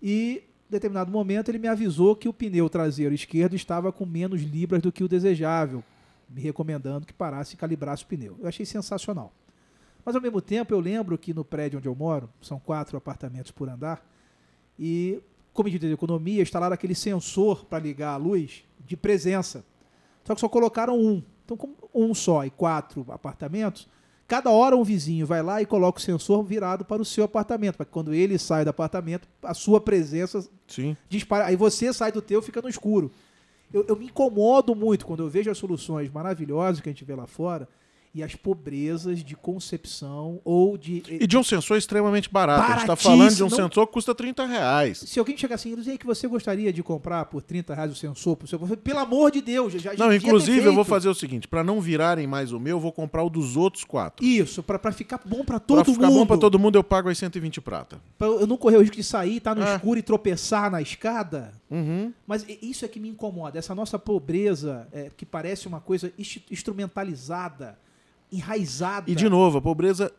e, 0.01 0.43
em 0.69 0.71
determinado 0.71 1.11
momento, 1.11 1.49
ele 1.49 1.59
me 1.59 1.67
avisou 1.67 2.15
que 2.15 2.27
o 2.27 2.33
pneu 2.33 2.69
traseiro 2.69 3.13
esquerdo 3.13 3.55
estava 3.55 3.91
com 3.91 4.05
menos 4.05 4.41
libras 4.41 4.81
do 4.81 4.91
que 4.91 5.03
o 5.03 5.07
desejável, 5.07 5.83
me 6.29 6.41
recomendando 6.41 7.05
que 7.05 7.13
parasse 7.13 7.55
e 7.55 7.57
calibrasse 7.57 8.03
o 8.03 8.07
pneu. 8.07 8.37
Eu 8.39 8.47
achei 8.47 8.65
sensacional. 8.65 9.33
Mas, 10.05 10.15
ao 10.15 10.21
mesmo 10.21 10.41
tempo, 10.41 10.73
eu 10.73 10.79
lembro 10.79 11.17
que 11.17 11.33
no 11.33 11.43
prédio 11.43 11.79
onde 11.79 11.87
eu 11.87 11.95
moro, 11.95 12.29
são 12.41 12.59
quatro 12.59 12.97
apartamentos 12.97 13.51
por 13.51 13.67
andar, 13.67 14.05
e, 14.77 15.21
como 15.53 15.65
medida 15.65 15.87
de 15.87 15.93
economia, 15.93 16.41
instalaram 16.41 16.73
aquele 16.73 16.95
sensor 16.95 17.65
para 17.65 17.79
ligar 17.79 18.13
a 18.13 18.17
luz 18.17 18.63
de 18.85 18.95
presença. 18.95 19.65
Só 20.23 20.33
que 20.33 20.41
só 20.41 20.47
colocaram 20.47 20.97
um. 20.97 21.21
Então, 21.43 21.57
como 21.57 21.75
um 21.93 22.13
só 22.13 22.45
e 22.45 22.49
quatro 22.49 23.05
apartamentos, 23.09 23.87
cada 24.27 24.51
hora 24.51 24.77
um 24.77 24.83
vizinho 24.83 25.25
vai 25.25 25.41
lá 25.41 25.61
e 25.61 25.65
coloca 25.65 25.99
o 25.99 26.01
sensor 26.01 26.43
virado 26.43 26.85
para 26.85 27.01
o 27.01 27.05
seu 27.05 27.23
apartamento, 27.23 27.75
para 27.75 27.85
que 27.85 27.91
quando 27.91 28.13
ele 28.13 28.37
sai 28.37 28.63
do 28.63 28.69
apartamento, 28.69 29.27
a 29.43 29.53
sua 29.53 29.81
presença 29.81 30.47
Sim. 30.67 30.95
dispara. 31.09 31.45
Aí 31.47 31.55
você 31.55 31.91
sai 31.91 32.11
do 32.11 32.21
teu, 32.21 32.41
fica 32.41 32.61
no 32.61 32.69
escuro. 32.69 33.11
Eu, 33.73 33.85
eu 33.87 33.95
me 33.95 34.05
incomodo 34.05 34.75
muito 34.75 35.05
quando 35.05 35.21
eu 35.21 35.29
vejo 35.29 35.51
as 35.51 35.57
soluções 35.57 36.09
maravilhosas 36.09 36.81
que 36.81 36.89
a 36.89 36.91
gente 36.91 37.05
vê 37.05 37.13
lá 37.15 37.27
fora 37.27 37.67
e 38.13 38.23
as 38.23 38.33
pobrezas 38.35 39.23
de 39.23 39.35
concepção 39.35 40.41
ou 40.43 40.77
de. 40.77 41.03
E 41.07 41.27
de 41.27 41.37
um 41.37 41.43
sensor 41.43 41.77
extremamente 41.77 42.29
barato. 42.29 42.63
A 42.63 42.71
gente 42.71 42.81
está 42.81 42.95
falando 42.95 43.33
de 43.35 43.43
um 43.43 43.49
não- 43.49 43.55
sensor 43.55 43.85
que 43.87 43.93
custa 43.93 44.15
30 44.15 44.45
reais. 44.47 44.97
Se 45.05 45.19
alguém 45.19 45.37
chegar 45.37 45.55
assim 45.55 45.73
e 45.73 45.75
dizer 45.75 45.97
que 45.97 46.05
você 46.05 46.27
gostaria 46.27 46.73
de 46.73 46.81
comprar 46.81 47.25
por 47.25 47.41
30 47.43 47.73
reais 47.75 47.91
o 47.91 47.95
sensor, 47.95 48.35
pro 48.35 48.47
seu... 48.47 48.57
pelo 48.59 48.99
amor 48.99 49.31
de 49.31 49.41
Deus, 49.41 49.73
já, 49.73 49.93
Não, 49.95 50.13
inclusive 50.13 50.65
eu 50.65 50.73
vou 50.73 50.83
fazer 50.83 51.07
o 51.07 51.13
seguinte: 51.13 51.47
para 51.47 51.63
não 51.63 51.79
virarem 51.79 52.25
mais 52.25 52.51
o 52.51 52.59
meu, 52.59 52.77
eu 52.77 52.79
vou 52.79 52.91
comprar 52.91 53.23
o 53.23 53.29
dos 53.29 53.55
outros 53.55 53.83
quatro. 53.83 54.25
Isso, 54.25 54.63
pra, 54.63 54.79
pra 54.79 54.91
ficar 54.91 55.19
bom 55.25 55.43
pra 55.45 55.59
Pra 55.59 55.59
todo 55.59 55.93
ficar 55.93 56.07
mundo. 56.07 56.19
bom 56.19 56.25
pra 56.25 56.37
todo 56.37 56.57
mundo, 56.59 56.75
eu 56.77 56.83
pago 56.83 57.09
as 57.09 57.17
120 57.17 57.61
prata. 57.61 58.01
Pra 58.17 58.27
eu 58.27 58.47
não 58.47 58.57
correr 58.57 58.77
o 58.77 58.81
risco 58.81 58.95
de 58.95 59.03
sair, 59.03 59.39
tá 59.39 59.53
no 59.53 59.61
É. 59.63 59.75
escuro 59.75 59.99
e 59.99 60.01
tropeçar 60.03 60.71
na 60.71 60.81
escada. 60.81 61.51
Uhum. 61.69 62.11
Mas 62.25 62.45
isso 62.61 62.83
é 62.85 62.87
que 62.87 62.99
me 62.99 63.09
incomoda. 63.09 63.59
Essa 63.59 63.75
nossa 63.75 63.99
pobreza, 63.99 64.87
é, 64.91 65.11
que 65.15 65.25
parece 65.25 65.67
uma 65.67 65.79
coisa 65.79 66.11
instrumentalizada, 66.49 67.77
enraizada. 68.31 69.09
E 69.09 69.15
de 69.15 69.27
novo, 69.29 69.57
a 69.57 69.61
pobreza 69.61 70.13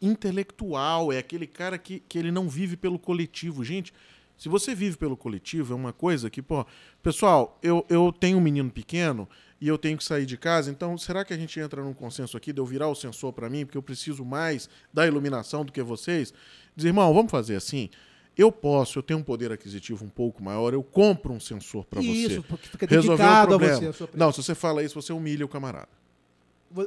intelectual 0.00 1.12
é 1.12 1.18
aquele 1.18 1.46
cara 1.46 1.78
que, 1.78 2.00
que 2.08 2.18
ele 2.18 2.32
não 2.32 2.48
vive 2.48 2.76
pelo 2.76 2.98
coletivo. 2.98 3.64
Gente, 3.64 3.92
se 4.36 4.48
você 4.48 4.74
vive 4.74 4.96
pelo 4.96 5.16
coletivo, 5.16 5.72
é 5.72 5.76
uma 5.76 5.92
coisa 5.92 6.28
que, 6.28 6.42
pô, 6.42 6.66
pessoal, 7.02 7.58
eu, 7.62 7.86
eu 7.88 8.12
tenho 8.12 8.38
um 8.38 8.40
menino 8.40 8.70
pequeno 8.70 9.28
e 9.60 9.68
eu 9.68 9.78
tenho 9.78 9.96
que 9.96 10.02
sair 10.02 10.26
de 10.26 10.36
casa, 10.36 10.68
então 10.72 10.98
será 10.98 11.24
que 11.24 11.32
a 11.32 11.36
gente 11.36 11.60
entra 11.60 11.80
num 11.84 11.94
consenso 11.94 12.36
aqui 12.36 12.52
de 12.52 12.60
eu 12.60 12.66
virar 12.66 12.88
o 12.88 12.96
sensor 12.96 13.32
para 13.32 13.48
mim, 13.48 13.64
porque 13.64 13.78
eu 13.78 13.82
preciso 13.82 14.24
mais 14.24 14.68
da 14.92 15.06
iluminação 15.06 15.64
do 15.64 15.70
que 15.70 15.80
vocês? 15.80 16.34
Dizer, 16.74 16.88
irmão, 16.88 17.14
vamos 17.14 17.30
fazer 17.30 17.54
assim? 17.54 17.88
Eu 18.36 18.50
posso, 18.50 18.98
eu 18.98 19.02
tenho 19.04 19.20
um 19.20 19.22
poder 19.22 19.52
aquisitivo 19.52 20.04
um 20.04 20.08
pouco 20.08 20.42
maior, 20.42 20.74
eu 20.74 20.82
compro 20.82 21.32
um 21.32 21.38
sensor 21.38 21.84
para 21.84 22.00
você. 22.00 22.08
Isso, 22.08 22.42
porque 22.42 22.66
fica 22.68 22.86
Resolveu 22.86 23.14
o 23.14 23.18
dedicado 23.18 23.54
a 23.54 23.58
problema. 23.58 23.92
você. 23.92 24.04
a 24.04 24.08
Não, 24.14 24.32
se 24.32 24.42
você 24.42 24.54
fala 24.56 24.82
isso, 24.82 25.00
você 25.00 25.12
humilha 25.12 25.44
o 25.44 25.48
camarada. 25.48 26.01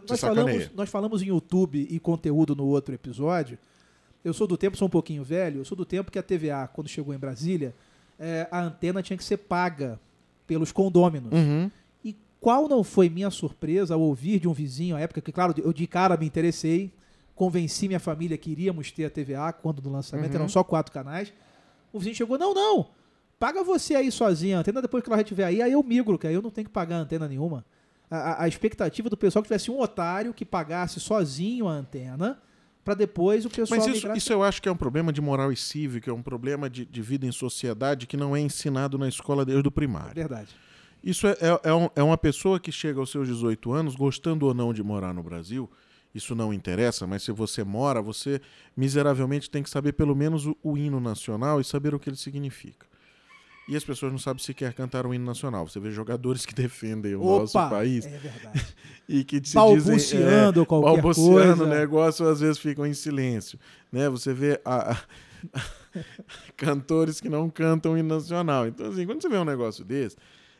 Nós 0.09 0.19
falamos, 0.19 0.71
nós 0.73 0.89
falamos 0.89 1.21
em 1.21 1.27
YouTube 1.27 1.87
e 1.89 1.99
conteúdo 1.99 2.55
no 2.55 2.65
outro 2.65 2.93
episódio. 2.93 3.57
Eu 4.23 4.33
sou 4.33 4.47
do 4.47 4.57
tempo, 4.57 4.75
sou 4.75 4.87
um 4.87 4.91
pouquinho 4.91 5.23
velho, 5.23 5.59
eu 5.61 5.65
sou 5.65 5.77
do 5.77 5.85
tempo 5.85 6.11
que 6.11 6.17
a 6.17 6.23
TVA, 6.23 6.67
quando 6.73 6.87
chegou 6.87 7.13
em 7.13 7.17
Brasília, 7.17 7.75
eh, 8.19 8.47
a 8.49 8.59
antena 8.61 9.03
tinha 9.03 9.15
que 9.15 9.23
ser 9.23 9.37
paga 9.37 9.99
pelos 10.47 10.71
condôminos. 10.71 11.31
Uhum. 11.31 11.69
E 12.03 12.15
qual 12.41 12.67
não 12.67 12.83
foi 12.83 13.07
minha 13.09 13.29
surpresa 13.29 13.93
ao 13.93 14.01
ouvir 14.01 14.39
de 14.39 14.47
um 14.47 14.53
vizinho 14.53 14.95
à 14.95 14.99
época, 14.99 15.21
que 15.21 15.31
claro, 15.31 15.53
eu 15.57 15.71
de 15.71 15.85
cara 15.85 16.17
me 16.17 16.25
interessei, 16.25 16.91
convenci 17.35 17.87
minha 17.87 17.99
família 17.99 18.37
que 18.37 18.49
iríamos 18.49 18.91
ter 18.91 19.05
a 19.05 19.09
TVA 19.09 19.53
quando 19.53 19.81
no 19.81 19.91
lançamento 19.91 20.31
Uhum. 20.31 20.35
eram 20.35 20.49
só 20.49 20.63
quatro 20.63 20.91
canais. 20.91 21.31
O 21.93 21.99
vizinho 21.99 22.15
chegou, 22.15 22.37
não, 22.37 22.53
não, 22.53 22.87
paga 23.39 23.63
você 23.63 23.93
aí 23.93 24.11
sozinho 24.11 24.57
a 24.57 24.61
antena, 24.61 24.81
depois 24.81 25.03
que 25.03 25.09
ela 25.09 25.21
estiver 25.21 25.43
aí, 25.43 25.61
aí 25.61 25.71
eu 25.71 25.83
migro, 25.83 26.17
que 26.17 26.25
aí 26.25 26.33
eu 26.33 26.41
não 26.41 26.49
tenho 26.49 26.65
que 26.65 26.73
pagar 26.73 26.95
antena 26.97 27.27
nenhuma. 27.27 27.63
A, 28.09 28.43
a- 28.43 28.47
expectativa 28.47 29.09
do 29.09 29.17
pessoal 29.17 29.41
é 29.41 29.43
que 29.43 29.47
tivesse 29.47 29.71
um 29.71 29.79
otário 29.79 30.33
que 30.33 30.45
pagasse 30.45 30.99
sozinho 30.99 31.67
a 31.67 31.71
antena, 31.73 32.39
para 32.83 32.93
depois 32.93 33.45
o 33.45 33.49
pessoal 33.49 33.79
Mas 33.79 33.87
isso, 33.95 34.07
isso 34.13 34.31
eu 34.31 34.43
acho 34.43 34.61
que 34.61 34.69
é 34.69 34.71
um 34.71 34.77
problema 34.77 35.11
de 35.11 35.19
moral 35.21 35.51
e 35.51 35.55
cívica, 35.55 36.11
é 36.11 36.13
um 36.13 36.21
problema 36.21 36.69
de, 36.69 36.85
de 36.85 37.01
vida 37.01 37.25
em 37.25 37.31
sociedade 37.31 38.05
que 38.05 38.15
não 38.15 38.35
é 38.35 38.39
ensinado 38.39 38.97
na 38.97 39.07
escola 39.07 39.43
desde 39.43 39.67
o 39.67 39.69
É 39.69 39.71
primário. 39.71 40.13
verdade. 40.13 40.49
Isso 41.03 41.25
é, 41.27 41.31
é, 41.41 41.69
é 41.69 41.73
um- 41.73 41.89
é 41.95 42.03
uma 42.03 42.17
pessoa 42.17 42.59
que 42.59 42.71
chega 42.71 42.99
aos 42.99 43.09
seus 43.11 43.27
18 43.27 43.71
anos, 43.71 43.95
gostando 43.95 44.45
ou 44.45 44.53
não 44.53 44.71
de 44.73 44.83
morar 44.83 45.13
no 45.13 45.23
Brasil, 45.23 45.69
isso 46.13 46.33
não 46.35 46.53
interessa, 46.53 47.05
mas 47.07 47.23
se 47.23 47.31
você 47.31 47.63
mora, 47.63 48.01
você 48.01 48.39
miseravelmente 48.77 49.49
tem 49.49 49.61
que 49.63 49.69
saber 49.69 49.93
pelo 49.93 50.15
menos 50.15 50.45
o, 50.45 50.55
o 50.63 50.77
hino 50.77 50.99
nacional 50.99 51.59
e 51.59 51.63
saber 51.63 51.93
o 51.95 51.99
que 51.99 52.09
ele 52.09 52.15
significa. 52.17 52.85
E 53.67 53.75
as 53.75 53.83
pessoas 53.83 54.11
não 54.11 54.19
sabem 54.19 54.43
sequer 54.43 54.73
cantar 54.73 55.07
o 55.07 55.13
hino 55.13 55.25
nacional. 55.25 55.67
Você 55.67 55.79
vê 55.79 55.89
jogadores 55.89 56.45
que 56.45 56.53
defendem 56.53 57.15
o 57.15 57.23
nosso 57.23 57.57
Opa, 57.57 57.69
país 57.69 58.05
é 58.05 58.09
verdade. 58.17 58.65
e 59.09 59.23
que 59.23 59.41
se 59.43 59.55
Balbuciando 59.55 59.95
dizem, 59.97 60.61
é, 60.61 60.65
qualquer 60.65 61.01
balbuciando 61.01 61.57
coisa. 61.57 61.63
o 61.63 61.67
negócio, 61.67 62.27
às 62.27 62.39
vezes 62.41 62.59
ficam 62.59 62.85
em 62.85 62.93
silêncio. 62.93 63.57
Né? 63.91 64.07
Você 64.09 64.33
vê 64.33 64.61
a- 64.63 64.91
a- 64.93 65.01
cantores 66.55 67.19
que 67.19 67.29
não 67.29 67.49
cantam 67.49 67.93
o 67.93 67.97
hino 67.97 68.13
nacional. 68.15 68.67
Então, 68.67 68.87
assim, 68.87 69.05
quando 69.05 69.21
você 69.21 69.29
vê 69.29 69.37
um 69.37 69.45
negócio 69.45 69.83
desse, 69.83 70.15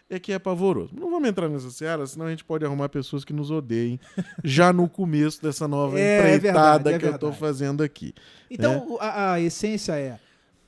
é 0.09 0.19
que 0.19 0.31
é 0.31 0.39
pavoroso. 0.39 0.91
Não 0.99 1.09
vamos 1.09 1.27
entrar 1.29 1.49
nessa 1.49 1.69
seara, 1.71 2.05
senão 2.05 2.25
a 2.27 2.29
gente 2.29 2.43
pode 2.43 2.65
arrumar 2.65 2.89
pessoas 2.89 3.23
que 3.25 3.33
nos 3.33 3.49
odeiem 3.51 3.99
já 4.43 4.71
no 4.73 4.87
começo 4.87 5.41
dessa 5.41 5.67
nova 5.67 5.97
É, 5.99 6.01
é 6.01 6.35
empreitada 6.35 6.83
verdade, 6.83 6.95
é 6.95 6.99
que 6.99 7.05
eu 7.05 7.15
estou 7.15 7.29
verdade. 7.31 7.39
fazendo 7.39 7.83
aqui. 7.83 8.13
Então, 8.49 8.85
o- 8.93 8.97
a, 8.99 9.33
a 9.33 9.41
essência 9.41 9.93
é: 9.97 10.19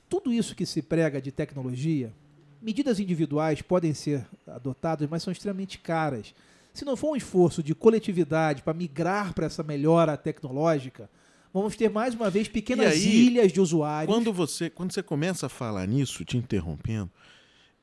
tudo 0.08 0.32
isso 0.32 0.54
que 0.54 0.66
se 0.66 0.82
prega 0.82 1.20
de 1.20 1.30
tecnologia, 1.30 2.12
medidas 2.60 3.00
individuais 3.00 3.62
podem 3.62 3.94
ser 3.94 4.26
adotadas, 4.46 5.08
mas 5.08 5.22
são 5.22 5.32
extremamente 5.32 5.78
caras. 5.78 6.34
Se 6.72 6.84
não 6.84 6.96
for 6.96 7.12
um 7.12 7.16
esforço 7.16 7.62
de 7.62 7.74
coletividade 7.74 8.62
para 8.62 8.74
migrar 8.74 9.34
para 9.34 9.46
essa 9.46 9.62
melhora 9.62 10.16
tecnológica, 10.16 11.10
Vamos 11.52 11.74
ter 11.76 11.88
mais 11.90 12.14
uma 12.14 12.28
vez 12.28 12.46
pequenas 12.46 12.92
aí, 12.92 13.26
ilhas 13.26 13.52
de 13.52 13.60
usuários. 13.60 14.14
Quando 14.14 14.32
você, 14.32 14.68
quando 14.68 14.92
você 14.92 15.02
começa 15.02 15.46
a 15.46 15.48
falar 15.48 15.86
nisso, 15.86 16.24
te 16.24 16.36
interrompendo, 16.36 17.10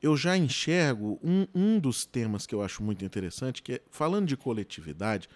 eu 0.00 0.16
já 0.16 0.36
enxergo 0.36 1.18
um, 1.22 1.46
um 1.54 1.78
dos 1.78 2.04
temas 2.04 2.46
que 2.46 2.54
eu 2.54 2.62
acho 2.62 2.82
muito 2.82 3.04
interessante, 3.04 3.62
que 3.62 3.74
é, 3.74 3.80
falando 3.90 4.26
de 4.26 4.36
coletividade, 4.36 5.28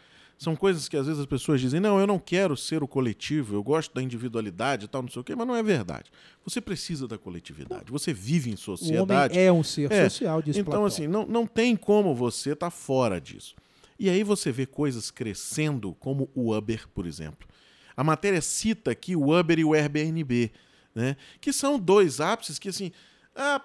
são 0.42 0.56
coisas 0.56 0.88
que 0.88 0.97
às 0.97 1.04
vezes 1.06 1.20
as 1.20 1.26
pessoas 1.26 1.61
dizem, 1.61 1.80
não, 1.80 2.00
eu 2.00 2.06
não 2.06 2.18
quero 2.18 2.56
ser 2.56 2.82
o 2.82 2.88
coletivo, 2.88 3.54
eu 3.54 3.62
gosto 3.62 3.92
da 3.94 4.02
individualidade 4.02 4.87
e 4.87 4.88
tal, 4.88 5.02
não 5.02 5.11
sei 5.11 5.20
o 5.20 5.25
quê, 5.25 5.37
mas 5.37 5.47
não 5.47 5.54
é 5.54 5.62
verdade. 5.62 6.11
Você 6.47 6.62
precisa 6.62 7.06
da 7.06 7.18
coletividade, 7.18 7.92
você 7.92 8.11
vive 8.14 8.49
em 8.50 8.54
o 8.54 8.56
sociedade. 8.56 9.35
homem 9.35 9.47
é 9.47 9.52
um 9.52 9.62
ser 9.62 9.92
É, 9.92 10.09
social, 10.09 10.40
diz 10.40 10.56
Então, 10.56 10.64
Platão. 10.70 10.87
assim, 10.87 11.06
não, 11.06 11.26
não 11.26 11.47
tem 11.47 11.76
como 11.76 12.14
você 12.14 12.52
estar 12.52 12.70
fora 12.70 13.20
disso. 13.20 13.54
E 13.99 14.09
aí 14.09 14.23
você 14.25 14.50
vê 14.50 14.64
coisas 14.64 15.11
crescendo, 15.11 15.94
como 16.00 16.30
o 16.35 16.56
Uber, 16.56 16.88
por 16.88 17.04
exemplo. 17.04 17.47
A 17.94 18.02
matéria 18.02 18.40
cita 18.40 18.90
aqui 18.92 19.14
o 19.14 19.38
Uber 19.38 19.59
e 19.59 19.64
o 19.66 19.75
Airbnb, 19.75 20.50
né? 20.94 21.18
que 21.38 21.52
são 21.52 21.78
dois 21.78 22.18
ápices 22.18 22.59
que, 22.59 22.70
assim, 22.70 22.92
ah, 23.37 23.61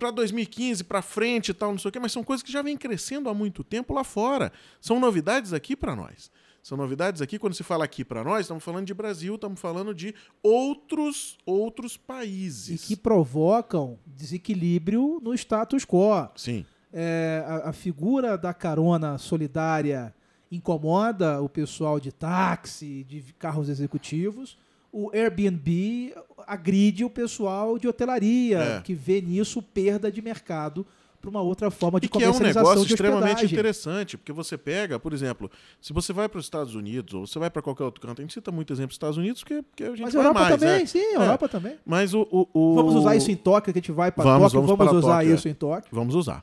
para 0.00 0.10
2015, 0.10 0.82
para 0.82 1.02
frente 1.02 1.50
e 1.50 1.54
tal, 1.54 1.70
não 1.70 1.78
sei 1.78 1.90
o 1.90 1.92
quê, 1.92 2.00
mas 2.00 2.10
são 2.10 2.24
coisas 2.24 2.42
que 2.42 2.50
já 2.50 2.62
vêm 2.62 2.76
crescendo 2.76 3.28
há 3.28 3.34
muito 3.34 3.62
tempo 3.62 3.92
lá 3.94 4.02
fora. 4.02 4.50
São 4.80 4.98
novidades 4.98 5.52
aqui 5.52 5.76
para 5.76 5.94
nós. 5.94 6.30
São 6.62 6.76
novidades 6.76 7.22
aqui, 7.22 7.38
quando 7.38 7.54
se 7.54 7.62
fala 7.62 7.84
aqui 7.84 8.04
para 8.04 8.22
nós, 8.24 8.40
estamos 8.42 8.62
falando 8.64 8.86
de 8.86 8.92
Brasil, 8.92 9.34
estamos 9.34 9.60
falando 9.60 9.94
de 9.94 10.14
outros, 10.42 11.38
outros 11.46 11.94
E 11.94 11.98
países. 11.98 12.84
que 12.84 12.96
provocam 12.96 13.98
desequilíbrio 14.06 15.20
no 15.22 15.32
status 15.34 15.84
quo. 15.86 16.28
Sim. 16.36 16.66
É, 16.92 17.44
a, 17.46 17.70
a 17.70 17.72
figura 17.72 18.36
da 18.36 18.52
carona 18.52 19.16
solidária 19.16 20.14
incomoda 20.50 21.40
o 21.40 21.48
pessoal 21.48 22.00
de 22.00 22.12
táxi, 22.12 23.04
de 23.04 23.22
carros 23.38 23.68
executivos. 23.68 24.58
O 24.92 25.10
Airbnb 25.14 26.14
agride 26.46 27.04
o 27.04 27.10
pessoal 27.10 27.78
de 27.78 27.86
hotelaria, 27.86 28.58
É. 28.58 28.80
que 28.80 28.94
vê 28.94 29.20
nisso 29.20 29.62
perda 29.62 30.10
de 30.10 30.20
mercado 30.20 30.84
para 31.20 31.28
uma 31.30 31.42
outra 31.42 31.70
forma 31.70 32.00
de 32.00 32.06
E 32.06 32.08
que 32.08 32.16
é 32.16 32.20
um 32.28 32.32
comercialização 32.32 32.70
negócio 32.70 32.90
extremamente 32.94 33.44
interessante, 33.44 34.16
porque 34.16 34.32
você 34.32 34.56
pega, 34.56 34.98
por 34.98 35.12
exemplo, 35.12 35.50
se 35.80 35.92
você 35.92 36.12
vai 36.14 36.28
para 36.30 36.38
os 36.38 36.46
Estados 36.46 36.74
Unidos 36.74 37.12
ou 37.12 37.26
você 37.26 37.38
vai 37.38 37.50
para 37.50 37.60
qualquer 37.60 37.84
outro 37.84 38.00
canto, 38.00 38.20
a 38.20 38.24
gente 38.24 38.32
cita 38.32 38.50
muito 38.50 38.72
exemplo 38.72 38.88
dos 38.88 38.94
Estados 38.96 39.18
Unidos, 39.18 39.42
porque, 39.42 39.62
porque 39.62 39.84
a 39.84 39.90
gente 39.90 40.00
Mas 40.02 40.14
vai 40.14 40.24
Europa 40.24 40.40
mais, 40.40 40.58
também, 40.60 40.78
né? 40.80 40.86
sim, 40.86 40.98
É. 40.98 41.14
Europa 41.16 41.48
também. 41.48 41.76
Mas 41.84 42.14
o, 42.14 42.26
o- 42.30 42.48
o- 42.54 42.74
Vamos 42.74 42.94
usar 42.94 43.14
isso 43.16 43.30
em 43.30 43.36
Tóquio, 43.36 43.72
que 43.72 43.78
a 43.78 43.82
gente 43.82 43.92
vai 43.92 44.10
para 44.10 44.24
Vamos, 44.24 44.52
Tóquio, 44.52 44.66
vamos 44.66 44.86
vamos, 44.86 45.04
usar 45.04 45.16
Tóquio, 45.18 45.30
é. 45.30 45.34
isso 45.34 45.48
em 45.48 45.54
Tóquio. 45.54 45.90
Vamos 45.92 46.14
usar. 46.14 46.42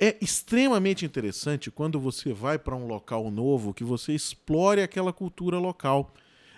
É 0.00 0.16
extremamente 0.20 1.04
interessante 1.06 1.70
quando 1.70 2.00
você 2.00 2.32
vai 2.32 2.58
para 2.58 2.74
um 2.74 2.88
local 2.88 3.30
novo 3.30 3.72
que 3.72 3.84
você 3.84 4.12
explore 4.12 4.82
aquela 4.82 5.12
cultura 5.12 5.58
local. 5.58 6.12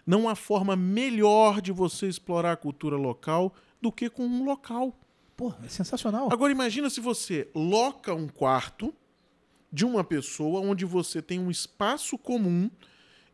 Não 0.07 0.29
há 0.29 0.35
forma 0.35 0.77
melhor 0.77 1.61
de 1.61 1.73
você 1.73 2.07
explorar 2.07 2.53
a 2.53 2.57
cultura 2.57 2.97
local 2.97 3.55
do 3.81 3.91
que 3.91 4.11
com 4.11 4.27
um 4.27 4.45
local. 4.45 4.99
Pô, 5.37 5.53
é 5.65 5.69
sensacional. 5.69 6.29
Agora 6.33 6.53
imagina 6.53 6.89
se 6.89 7.01
você 7.01 7.49
loca 7.55 8.15
um 8.15 8.29
quarto 8.29 8.95
de 9.73 9.85
uma 9.85 10.05
pessoa 10.05 10.61
onde 10.61 10.85
você 10.85 11.21
tem 11.21 11.41
um 11.41 11.51
espaço 11.51 12.17
comum 12.17 12.71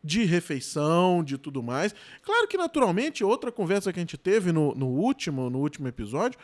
de 0.03 0.23
refeição, 0.23 1.23
de 1.23 1.37
tudo 1.37 1.61
mais. 1.61 1.93
Claro 2.23 2.47
que 2.47 2.57
naturalmente 2.57 3.23
outra 3.23 3.51
conversa 3.51 3.93
que 3.93 3.99
a 3.99 4.01
gente 4.01 4.17
teve 4.17 4.51
no, 4.51 4.73
no 4.73 4.87
último, 4.87 5.49
no 5.49 5.59
último 5.59 5.87
episódio, 5.87 6.39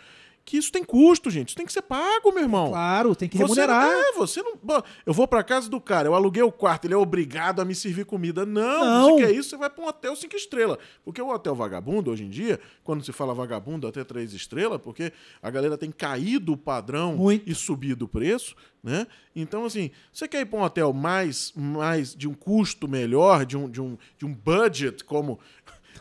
que 0.47 0.55
isso 0.55 0.71
tem 0.71 0.81
custo, 0.81 1.29
gente. 1.29 1.49
Isso 1.49 1.57
tem 1.57 1.65
que 1.65 1.73
ser 1.73 1.81
pago, 1.81 2.31
meu 2.31 2.41
irmão. 2.41 2.69
Claro, 2.69 3.13
tem 3.13 3.27
que 3.27 3.37
Você 3.37 3.43
remunerar. 3.43 3.83
Não, 3.83 3.99
é, 3.99 4.13
você 4.13 4.41
não. 4.41 4.57
Eu 5.05 5.13
vou 5.13 5.27
pra 5.27 5.43
casa 5.43 5.69
do 5.69 5.81
cara, 5.81 6.07
eu 6.07 6.15
aluguei 6.15 6.41
o 6.41 6.53
quarto, 6.53 6.85
ele 6.85 6.93
é 6.93 6.97
obrigado 6.97 7.61
a 7.61 7.65
me 7.65 7.75
servir 7.75 8.05
comida. 8.05 8.45
Não, 8.45 8.85
Não. 8.85 9.17
você 9.17 9.25
quer 9.25 9.35
isso, 9.35 9.49
você 9.49 9.57
vai 9.57 9.69
pra 9.69 9.83
um 9.83 9.87
hotel 9.89 10.15
cinco 10.15 10.37
estrelas. 10.37 10.77
Porque 11.03 11.21
o 11.21 11.27
hotel 11.27 11.53
vagabundo, 11.53 12.11
hoje 12.11 12.23
em 12.23 12.29
dia, 12.29 12.61
quando 12.81 13.03
se 13.03 13.11
fala 13.11 13.33
vagabundo 13.33 13.87
até 13.87 14.05
três 14.05 14.31
estrelas, 14.31 14.79
porque 14.81 15.11
a 15.43 15.49
galera 15.49 15.77
tem 15.77 15.91
caído 15.91 16.53
o 16.53 16.57
padrão 16.57 17.17
Muito. 17.17 17.43
e 17.45 17.53
subido 17.53 18.05
o 18.05 18.07
preço, 18.07 18.55
né? 18.81 19.05
Então, 19.35 19.65
assim, 19.65 19.91
você 20.13 20.29
quer 20.29 20.39
ir 20.39 20.45
pra 20.45 20.59
um 20.59 20.63
hotel 20.63 20.93
mais, 20.93 21.51
mais 21.53 22.15
de 22.15 22.25
um 22.25 22.33
custo 22.33 22.87
melhor, 22.87 23.45
de 23.45 23.57
um, 23.57 23.69
de 23.69 23.81
um, 23.81 23.97
de 24.17 24.25
um 24.25 24.33
budget, 24.33 25.03
como. 25.03 25.39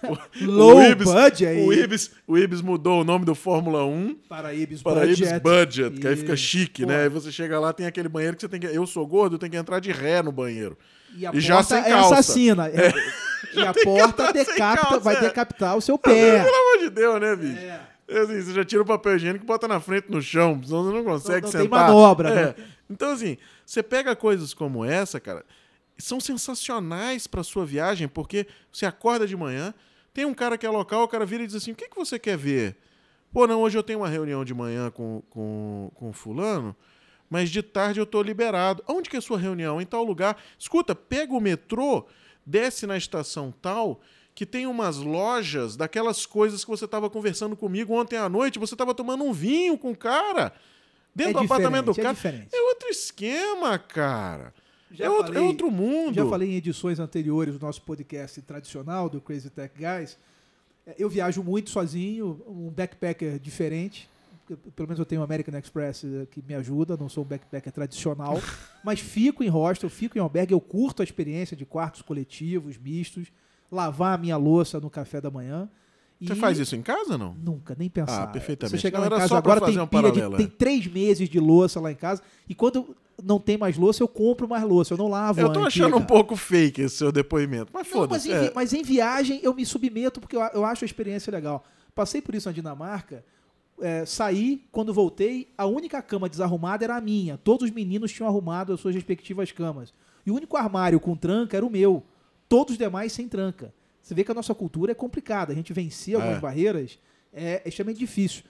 o- 0.43 0.45
Low 0.45 0.77
o 0.77 0.83
Ibis, 0.83 1.07
budget. 1.13 1.61
O 1.67 1.73
Ibis, 1.73 2.11
o 2.27 2.39
Ibis 2.39 2.61
mudou 2.61 3.01
o 3.01 3.05
nome 3.05 3.25
do 3.25 3.35
Fórmula 3.35 3.85
1 3.85 4.15
Paraíbas 4.29 4.83
Paraíbas 4.83 5.19
Budget. 5.19 5.41
Budget, 5.41 6.01
que 6.01 6.09
aí 6.09 6.17
fica 6.17 6.37
chique, 6.37 6.83
Pô, 6.83 6.89
né? 6.89 7.03
Aí 7.05 7.09
você 7.09 7.31
chega 7.33 7.59
lá, 7.61 7.73
tem 7.73 7.87
aquele 7.87 8.09
banheiro 8.09 8.37
que 8.37 8.43
você 8.43 8.49
tem 8.49 8.61
que. 8.61 8.67
Eu 8.67 8.87
sou 8.87 9.07
gordo, 9.07 9.37
eu 9.37 9.39
tenho 9.39 9.53
que 9.53 9.59
entrar 9.59 9.81
de 9.81 9.93
ré 9.93 10.23
no 10.23 10.33
banheiro. 10.33 10.77
E 11.17 11.27
a 11.27 11.31
E 11.33 11.41
já 11.41 11.63
sem 11.63 11.79
é 11.79 11.83
calça. 11.91 12.15
assassina. 12.15 12.69
É- 12.69 12.93
E 13.55 13.61
a 13.61 13.73
porta 13.73 14.33
decapita, 14.33 14.57
calça, 14.77 14.99
vai 14.99 15.17
é. 15.17 15.21
decapitar 15.21 15.77
o 15.77 15.81
seu 15.81 15.97
pé. 15.99 16.43
Pelo 16.43 16.55
amor 16.55 16.79
de 16.81 16.91
Deus, 16.91 17.21
né, 17.21 17.37
bicho? 17.37 17.59
É. 17.59 17.81
É 18.09 18.19
assim, 18.21 18.41
você 18.43 18.53
já 18.53 18.65
tira 18.65 18.83
o 18.83 18.85
papel 18.87 19.17
higiênico 19.17 19.45
e 19.45 19.47
bota 19.47 19.67
na 19.69 19.79
frente 19.81 20.07
no 20.11 20.21
chão, 20.21 20.61
senão 20.65 20.85
você 20.85 20.93
não 20.97 21.05
consegue 21.05 21.43
Não- 21.43 21.49
não 21.49 21.53
tem 21.53 21.63
sentar. 21.63 21.87
manobra, 21.89 22.29
É. 22.31 22.35
né? 22.35 22.55
Então, 22.91 23.13
assim, 23.13 23.37
você 23.65 23.83
pega 23.83 24.15
coisas 24.17 24.53
como 24.53 24.85
essa, 24.85 25.19
cara, 25.21 25.45
são 25.99 26.21
sensacionais 26.21 27.27
pra 27.27 27.43
sua 27.43 27.65
viagem, 27.65 28.07
porque 28.09 28.47
você 28.73 28.87
acorda 28.87 29.27
de 29.27 29.37
manhã, 29.37 29.73
tem 30.13 30.25
um 30.25 30.35
cara 30.35 30.57
que 30.59 30.67
é 30.67 30.71
local, 30.71 31.05
o 31.05 31.09
cara 31.09 31.27
vira 31.27 31.43
e 31.43 31.47
diz 31.47 31.57
assim: 31.57 31.73
o 31.73 31.75
que, 31.75 31.89
que 31.89 31.97
você 31.97 32.19
quer 32.19 32.37
ver? 32.37 32.77
Pô, 33.33 33.47
não, 33.47 33.61
hoje 33.61 33.77
eu 33.77 33.83
tenho 33.83 33.99
uma 34.01 34.09
reunião 34.09 34.45
de 34.45 34.55
manhã 34.55 34.91
com, 34.91 35.23
com, 35.29 35.91
com 35.95 36.13
fulano, 36.13 36.75
mas 37.29 37.51
de 37.51 37.63
tarde 37.63 38.01
eu 38.01 38.07
tô 38.07 38.23
liberado. 38.23 38.83
Onde 38.87 39.11
que 39.11 39.17
é 39.17 39.19
a 39.19 39.23
sua 39.23 39.39
reunião? 39.39 39.81
Em 39.81 39.85
tal 39.85 40.05
lugar. 40.05 40.41
Escuta, 40.59 40.95
pega 40.95 41.35
o 41.35 41.41
metrô, 41.41 42.07
desce 42.47 42.87
na 42.87 42.97
estação 42.97 43.53
tal, 43.61 44.01
que 44.35 44.47
tem 44.47 44.67
umas 44.67 44.97
lojas 44.99 45.77
daquelas 45.77 46.25
coisas 46.25 46.65
que 46.65 46.71
você 46.71 46.85
estava 46.87 47.11
conversando 47.11 47.57
comigo 47.57 47.93
ontem 47.95 48.17
à 48.17 48.29
noite, 48.29 48.59
você 48.59 48.75
estava 48.75 48.95
tomando 48.95 49.25
um 49.25 49.33
vinho 49.33 49.77
com 49.77 49.91
o 49.91 49.97
cara. 49.97 50.53
Dentro 51.15 51.33
É 51.33 51.35
do 51.35 51.45
apartamento 51.47 51.87
do 51.87 52.01
é 52.01 52.03
cara. 52.03 52.15
diferente. 52.15 52.49
É 52.55 52.61
outro 52.63 52.89
esquema, 52.89 53.79
cara. 53.79 54.55
Já 54.91 55.07
é, 55.07 55.11
outro, 55.11 55.27
falei- 55.33 55.43
é 55.43 55.47
outro 55.47 55.71
mundo. 55.71 56.15
Já 56.15 56.27
falei 56.27 56.51
em 56.53 56.55
edições 56.55 56.99
anteriores 57.01 57.55
do 57.59 57.65
nosso 57.65 57.83
podcast 57.83 58.41
tradicional, 58.43 59.09
do 59.09 59.21
Crazy 59.21 59.51
Tech 59.51 59.75
Guys. 59.77 60.17
É, 60.87 60.95
Eu 60.99 61.09
viajo 61.11 61.43
muito 61.43 61.71
sozinho, 61.71 62.41
um 62.47 62.71
backpacker 62.71 63.39
diferente. 63.39 64.09
Pelo 64.77 64.87
menos 64.87 65.01
eu 65.01 65.05
tenho 65.05 65.21
o 65.23 65.25
American 65.25 65.59
Express 65.59 66.05
eh, 66.05 66.25
que 66.31 66.41
me 66.41 66.55
ajuda, 66.55 66.97
não 66.97 67.09
sou 67.09 67.25
um 67.25 67.27
backpacker 67.27 67.73
tradicional. 67.73 68.41
mas 68.85 69.01
fico 69.01 69.43
em 69.43 69.49
hostel, 69.49 69.91
fico 69.91 70.17
em 70.17 70.21
albergue, 70.21 70.53
eu 70.53 70.61
curto 70.61 71.03
a 71.03 71.05
experiência 71.05 71.57
de 71.57 71.67
quartos 71.67 72.01
coletivos, 72.01 72.79
mistos, 72.79 73.27
lavar 73.73 74.15
a 74.15 74.19
minha 74.19 74.37
louça 74.37 74.79
no 74.79 74.89
café 74.89 75.21
da 75.21 75.33
manhã. 75.33 75.69
Você 76.21 76.33
E 76.33 76.37
faz 76.37 76.59
isso 76.59 76.75
em 76.75 76.83
casa, 76.83 77.19
não? 77.19 77.35
Nunca, 77.35 77.77
nem 77.79 77.91
pensar. 77.91 78.23
Ah, 78.23 78.27
perfeitamente. 78.29 78.77
Você 78.77 78.81
chega 78.81 78.99
Não, 78.99 79.09
lá 79.09 79.17
em 79.17 79.21
casa 79.21 79.37
agora, 79.37 79.61
tem 79.61 79.79
um 79.79 79.87
pilha 79.87 80.11
de, 80.11 80.37
tem 80.37 80.47
três 80.47 80.87
meses 80.87 81.29
de 81.29 81.39
louça 81.39 81.79
lá 81.79 81.93
em 81.93 81.95
casa. 81.95 82.23
E 82.49 82.55
quando 82.55 82.97
não 83.23 83.39
tem 83.39 83.59
mais 83.59 83.77
louça, 83.77 84.03
eu 84.03 84.09
compro 84.09 84.49
mais 84.49 84.63
louça. 84.65 84.95
Eu 84.95 84.99
não 84.99 85.09
lavo 85.09 85.41
Eu 85.41 85.53
tô 85.53 85.61
antiga. 85.61 85.85
achando 85.87 85.97
um 85.99 86.05
pouco 86.05 86.35
fake 86.35 86.81
esse 86.81 86.97
seu 86.97 87.13
depoimento. 87.13 87.71
Mas 87.73 87.87
mas, 87.87 87.93
foda-se. 87.93 88.31
em, 88.31 88.33
é. 88.33 88.53
mas 88.55 88.73
em 88.73 88.83
viagem 88.83 89.41
eu 89.43 89.53
me 89.55 89.67
submeto 89.67 90.21
porque 90.21 90.37
eu, 90.37 90.41
eu 90.55 90.65
acho 90.65 90.85
a 90.85 90.87
experiência 90.87 91.31
legal. 91.31 91.65
Passei 91.95 92.23
por 92.23 92.35
isso 92.35 92.49
na 92.49 92.53
Dinamarca, 92.53 93.25
é, 93.81 94.05
saí, 94.07 94.67
quando 94.73 94.93
voltei, 94.93 95.49
a 95.57 95.67
única 95.67 96.01
cama 96.03 96.29
desarrumada 96.29 96.85
era 96.85 96.97
a 96.97 97.01
minha. 97.01 97.37
Todos 97.37 97.69
os 97.69 97.75
meninos 97.75 98.13
tinham 98.13 98.29
arrumado 98.29 98.73
as 98.73 98.81
suas 98.81 98.95
respectivas 98.95 99.53
camas. 99.53 99.93
E 100.25 100.31
o 100.31 100.35
único 100.35 100.57
armário 100.57 100.99
com 100.99 101.15
tranca 101.15 101.57
era 101.57 101.65
o 101.65 101.71
meu. 101.71 102.03
Todos 102.49 102.73
os 102.73 102.79
demais 102.79 103.13
sem 103.13 103.29
tranca. 103.29 103.73
Você 104.07 104.15
vê 104.15 104.23
que 104.23 104.31
a 104.31 104.35
nossa 104.35 104.55
cultura 104.55 104.93
é 104.93 104.95
complicada. 104.95 105.53
A 105.53 105.57
gente 105.57 105.73
vencer 105.73 106.15
algumas 106.15 106.37
É. 106.37 106.41
barreiras 106.41 106.97
é 107.33 107.61
extremamente 107.67 107.99
difícil. 107.99 108.45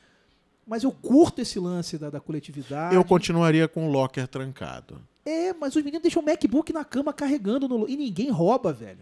Mas 0.67 0.83
eu 0.85 0.93
curto 0.93 1.41
esse 1.41 1.59
lance 1.59 1.97
da, 1.97 2.11
da 2.11 2.21
coletividade. 2.21 2.95
Eu 2.95 3.03
continuaria 3.03 3.67
com 3.67 3.89
o 3.89 3.91
locker 3.91 4.29
trancado. 4.29 5.01
É, 5.25 5.55
mas 5.55 5.75
os 5.75 5.83
meninos 5.83 6.03
deixam 6.03 6.21
o 6.23 6.27
MacBook 6.27 6.75
na 6.75 6.85
cama 6.85 7.11
carregando 7.11 7.67
no... 7.67 7.89
e 7.89 7.97
ninguém 7.97 8.31
rouba, 8.31 8.71
velho. 8.71 9.01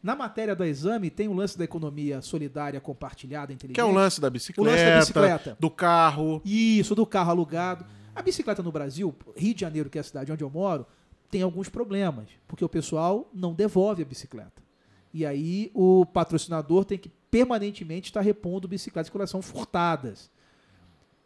Na 0.00 0.14
matéria 0.14 0.54
do 0.54 0.64
exame 0.64 1.10
tem 1.10 1.26
o 1.26 1.32
lance 1.32 1.58
da 1.58 1.64
economia 1.64 2.22
solidária 2.22 2.80
compartilhada 2.80 3.52
inteligente. 3.52 3.74
Que 3.74 3.80
é 3.80 3.84
o 3.84 3.90
lance 3.90 4.20
da 4.20 4.28
O 4.28 4.30
bicicleta, 4.30 4.70
lance 4.70 4.84
da 4.84 4.98
bicicleta. 5.00 5.56
do 5.58 5.68
carro. 5.68 6.40
Isso, 6.44 6.94
do 6.94 7.04
carro 7.04 7.30
alugado. 7.32 7.84
A 8.14 8.22
bicicleta 8.22 8.62
no 8.62 8.70
Brasil, 8.70 9.12
Rio 9.36 9.52
de 9.52 9.62
Janeiro, 9.62 9.90
que 9.90 9.98
é 9.98 10.00
a 10.00 10.04
cidade 10.04 10.30
onde 10.30 10.44
eu 10.44 10.50
moro, 10.50 10.86
tem 11.28 11.42
alguns 11.42 11.68
problemas, 11.68 12.28
porque 12.46 12.64
o 12.64 12.68
pessoal 12.68 13.28
não 13.34 13.52
devolve 13.52 14.00
a 14.00 14.06
bicicleta. 14.06 14.67
E 15.12 15.24
aí 15.24 15.70
o 15.74 16.04
patrocinador 16.06 16.84
tem 16.84 16.98
que 16.98 17.08
permanentemente 17.30 18.10
estar 18.10 18.20
repondo 18.20 18.68
bicicletas 18.68 19.10
que 19.10 19.26
são 19.26 19.42
furtadas. 19.42 20.30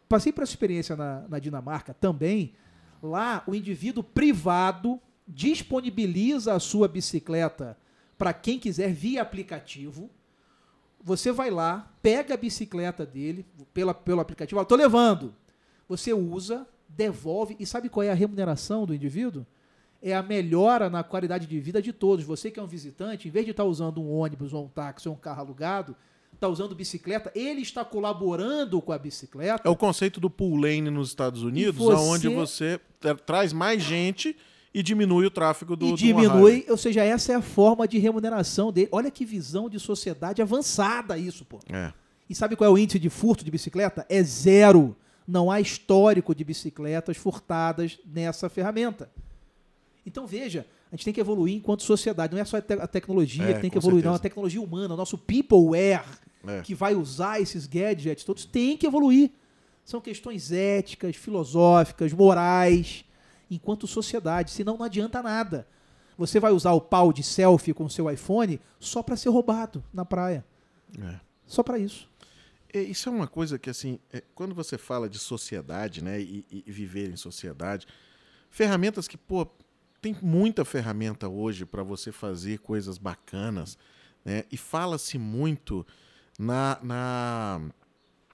Passei 0.07 0.31
por 0.31 0.43
essa 0.43 0.51
experiência 0.51 0.95
na, 0.95 1.27
na 1.27 1.39
Dinamarca 1.39 1.93
também. 1.93 2.53
Lá, 3.01 3.43
o 3.47 3.55
indivíduo 3.55 4.03
privado 4.03 4.99
disponibiliza 5.27 6.53
a 6.53 6.59
sua 6.59 6.87
bicicleta 6.87 7.77
para 8.17 8.33
quem 8.33 8.59
quiser 8.59 8.93
via 8.93 9.21
aplicativo. 9.21 10.09
Você 11.01 11.31
vai 11.31 11.49
lá, 11.49 11.91
pega 12.01 12.33
a 12.33 12.37
bicicleta 12.37 13.05
dele 13.05 13.45
pela, 13.73 13.93
pelo 13.93 14.21
aplicativo, 14.21 14.63
tô 14.65 14.75
levando. 14.75 15.35
Você 15.87 16.13
usa, 16.13 16.65
devolve, 16.87 17.55
e 17.59 17.65
sabe 17.65 17.89
qual 17.89 18.03
é 18.03 18.11
a 18.11 18.15
remuneração 18.15 18.85
do 18.85 18.93
indivíduo? 18.93 19.45
É 20.03 20.13
a 20.13 20.21
melhora 20.21 20.89
na 20.89 21.01
qualidade 21.01 21.47
de 21.47 21.59
vida 21.59 21.81
de 21.81 21.93
todos. 21.93 22.25
Você 22.25 22.51
que 22.51 22.59
é 22.59 22.63
um 22.63 22.67
visitante, 22.67 23.27
em 23.27 23.31
vez 23.31 23.45
de 23.45 23.51
estar 23.51 23.63
usando 23.63 24.01
um 24.01 24.11
ônibus 24.11 24.53
ou 24.53 24.65
um 24.65 24.67
táxi 24.67 25.07
ou 25.07 25.15
um 25.15 25.17
carro 25.17 25.39
alugado, 25.39 25.95
está 26.33 26.47
usando 26.47 26.75
bicicleta, 26.75 27.31
ele 27.33 27.61
está 27.61 27.85
colaborando 27.85 28.81
com 28.81 28.91
a 28.91 28.97
bicicleta. 28.97 29.61
É 29.65 29.69
o 29.71 29.75
conceito 29.77 30.19
do 30.19 30.29
pool 30.29 30.57
lane 30.57 30.89
nos 30.89 31.07
Estados 31.07 31.41
Unidos, 31.41 31.75
você- 31.77 31.95
onde 31.95 32.27
você 32.27 32.79
tra- 32.99 33.15
traz 33.15 33.53
mais 33.53 33.81
gente 33.81 34.35
e 34.73 34.83
diminui 34.83 35.25
o 35.25 35.31
tráfego 35.31 35.75
do 35.75 35.85
e 35.85 35.93
diminui, 35.93 36.65
ou 36.67 36.75
seja, 36.75 37.01
essa 37.03 37.31
é 37.31 37.35
a 37.35 37.41
forma 37.41 37.87
de 37.87 37.97
remuneração 37.97 38.71
dele. 38.73 38.89
Olha 38.91 39.09
que 39.09 39.23
visão 39.23 39.69
de 39.69 39.79
sociedade 39.79 40.41
avançada 40.41 41.17
isso, 41.17 41.45
pô. 41.45 41.59
É. 41.71 41.93
E 42.29 42.35
sabe 42.35 42.55
qual 42.57 42.69
é 42.69 42.73
o 42.73 42.77
índice 42.77 42.99
de 42.99 43.09
furto 43.09 43.45
de 43.45 43.51
bicicleta? 43.51 44.05
É 44.09 44.21
zero. 44.23 44.95
Não 45.25 45.49
há 45.49 45.61
histórico 45.61 46.35
de 46.35 46.43
bicicletas 46.43 47.15
furtadas 47.15 47.99
nessa 48.05 48.49
ferramenta. 48.49 49.09
Então 50.05 50.27
veja, 50.27 50.65
a 50.91 50.95
gente 50.95 51.05
tem 51.05 51.13
que 51.13 51.19
evoluir 51.21 51.55
enquanto 51.55 51.83
sociedade. 51.83 52.33
Não 52.33 52.41
é 52.41 52.45
só 52.45 52.57
a, 52.57 52.61
te- 52.61 52.73
a 52.73 52.87
tecnologia 52.87 53.43
É, 53.49 53.53
que 53.53 53.61
tem 53.61 53.69
que 53.69 53.77
evoluir, 53.77 54.03
não. 54.03 54.11
certeza. 54.11 54.19
A 54.19 54.29
tecnologia 54.29 54.61
humana, 54.61 54.93
o 54.93 54.97
nosso 54.97 55.17
peopleware, 55.17 56.03
É. 56.45 56.61
que 56.61 56.75
vai 56.75 56.93
usar 56.93 57.39
esses 57.41 57.65
gadgets 57.65 58.23
todos, 58.23 58.43
tem 58.45 58.75
que 58.77 58.85
evoluir. 58.85 59.31
São 59.85 59.99
questões 60.01 60.51
éticas, 60.51 61.15
filosóficas, 61.15 62.11
morais, 62.13 63.05
enquanto 63.49 63.87
sociedade. 63.87 64.51
Senão 64.51 64.77
não 64.77 64.85
adianta 64.85 65.21
nada. 65.21 65.67
Você 66.17 66.39
vai 66.39 66.51
usar 66.51 66.73
o 66.73 66.81
pau 66.81 67.11
de 67.11 67.23
selfie 67.23 67.73
com 67.73 67.85
o 67.85 67.89
seu 67.89 68.09
iPhone 68.11 68.59
só 68.79 69.01
para 69.01 69.15
ser 69.15 69.29
roubado 69.29 69.83
na 69.93 70.05
praia. 70.05 70.45
É. 71.01 71.19
Só 71.47 71.63
para 71.63 71.77
isso. 71.79 72.07
É, 72.73 72.81
Isso 72.81 73.07
é 73.09 73.11
uma 73.11 73.27
coisa 73.27 73.57
que, 73.59 73.69
assim, 73.69 73.99
é, 74.11 74.21
quando 74.35 74.53
você 74.55 74.77
fala 74.77 75.07
de 75.09 75.17
sociedade, 75.19 76.03
né, 76.03 76.19
e, 76.21 76.45
e 76.51 76.71
viver 76.71 77.09
em 77.11 77.15
sociedade, 77.15 77.85
ferramentas 78.49 79.07
que, 79.07 79.17
pô, 79.17 79.47
tem 80.03 80.13
muita 80.21 80.65
ferramenta 80.65 81.29
hoje 81.29 81.65
para 81.65 81.81
você 81.81 82.11
fazer 82.11 82.59
coisas 82.59 82.97
bacanas, 82.97 83.77
né, 84.25 84.43
e 84.51 84.57
fala-se 84.57 85.17
muito 85.17 85.87
na, 86.37 86.77
na 86.83 87.61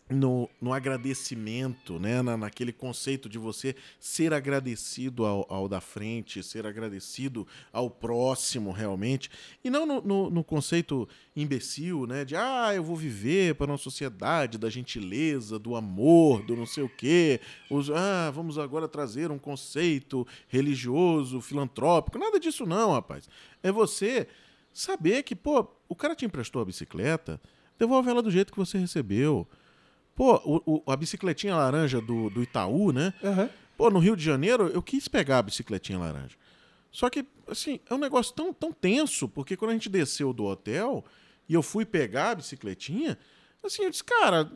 no, 0.09 0.49
no 0.59 0.73
agradecimento, 0.73 1.99
né, 1.99 2.21
na, 2.21 2.35
naquele 2.35 2.73
conceito 2.73 3.29
de 3.29 3.37
você 3.37 3.75
ser 3.99 4.33
agradecido 4.33 5.25
ao, 5.25 5.45
ao 5.47 5.67
da 5.67 5.79
frente, 5.79 6.41
ser 6.41 6.65
agradecido 6.65 7.47
ao 7.71 7.89
próximo 7.91 8.71
realmente, 8.71 9.29
e 9.63 9.69
não 9.69 9.85
no, 9.85 10.01
no, 10.01 10.29
no 10.31 10.43
conceito 10.43 11.07
imbecil, 11.35 12.07
né, 12.07 12.25
de 12.25 12.35
ah, 12.35 12.71
eu 12.73 12.83
vou 12.83 12.95
viver 12.95 13.53
para 13.55 13.71
uma 13.71 13.77
sociedade 13.77 14.57
da 14.57 14.69
gentileza, 14.69 15.59
do 15.59 15.75
amor, 15.75 16.41
do 16.41 16.55
não 16.55 16.65
sei 16.65 16.83
o 16.83 16.89
quê, 16.89 17.39
os, 17.69 17.91
ah, 17.91 18.31
vamos 18.31 18.57
agora 18.57 18.87
trazer 18.87 19.29
um 19.29 19.37
conceito 19.37 20.25
religioso, 20.47 21.39
filantrópico, 21.39 22.17
nada 22.17 22.39
disso 22.39 22.65
não, 22.65 22.93
rapaz. 22.93 23.29
É 23.61 23.71
você 23.71 24.27
saber 24.73 25.21
que, 25.21 25.35
pô, 25.35 25.67
o 25.87 25.95
cara 25.95 26.15
te 26.15 26.25
emprestou 26.25 26.61
a 26.61 26.65
bicicleta, 26.65 27.39
devolve 27.77 28.09
ela 28.09 28.23
do 28.23 28.31
jeito 28.31 28.51
que 28.51 28.57
você 28.57 28.77
recebeu. 28.77 29.47
Pô, 30.19 30.35
o- 30.43 30.83
o- 30.85 30.91
a 30.91 30.97
bicicletinha 30.97 31.55
laranja 31.55 32.01
do, 32.01 32.29
do 32.29 32.43
Itaú, 32.43 32.91
né? 32.91 33.13
Pô, 33.77 33.89
no 33.89 33.99
Rio 33.99 34.17
de 34.17 34.23
Janeiro, 34.25 34.67
eu 34.67 34.81
quis 34.81 35.07
pegar 35.07 35.37
a 35.37 35.41
bicicletinha 35.41 35.97
laranja. 35.97 36.35
Só 36.91 37.09
que, 37.09 37.25
assim, 37.47 37.79
é 37.89 37.93
um 37.93 37.97
negócio 37.97 38.33
tão, 38.35 38.51
tão 38.51 38.73
tenso, 38.73 39.29
porque 39.29 39.55
quando 39.55 39.71
a 39.71 39.73
gente 39.75 39.87
desceu 39.87 40.33
do 40.33 40.43
hotel 40.43 41.05
e 41.47 41.53
eu 41.53 41.63
fui 41.63 41.85
pegar 41.85 42.31
a 42.31 42.35
bicicletinha, 42.35 43.17
assim, 43.63 43.83
eu 43.83 43.89
disse, 43.89 44.03
cara, 44.03 44.51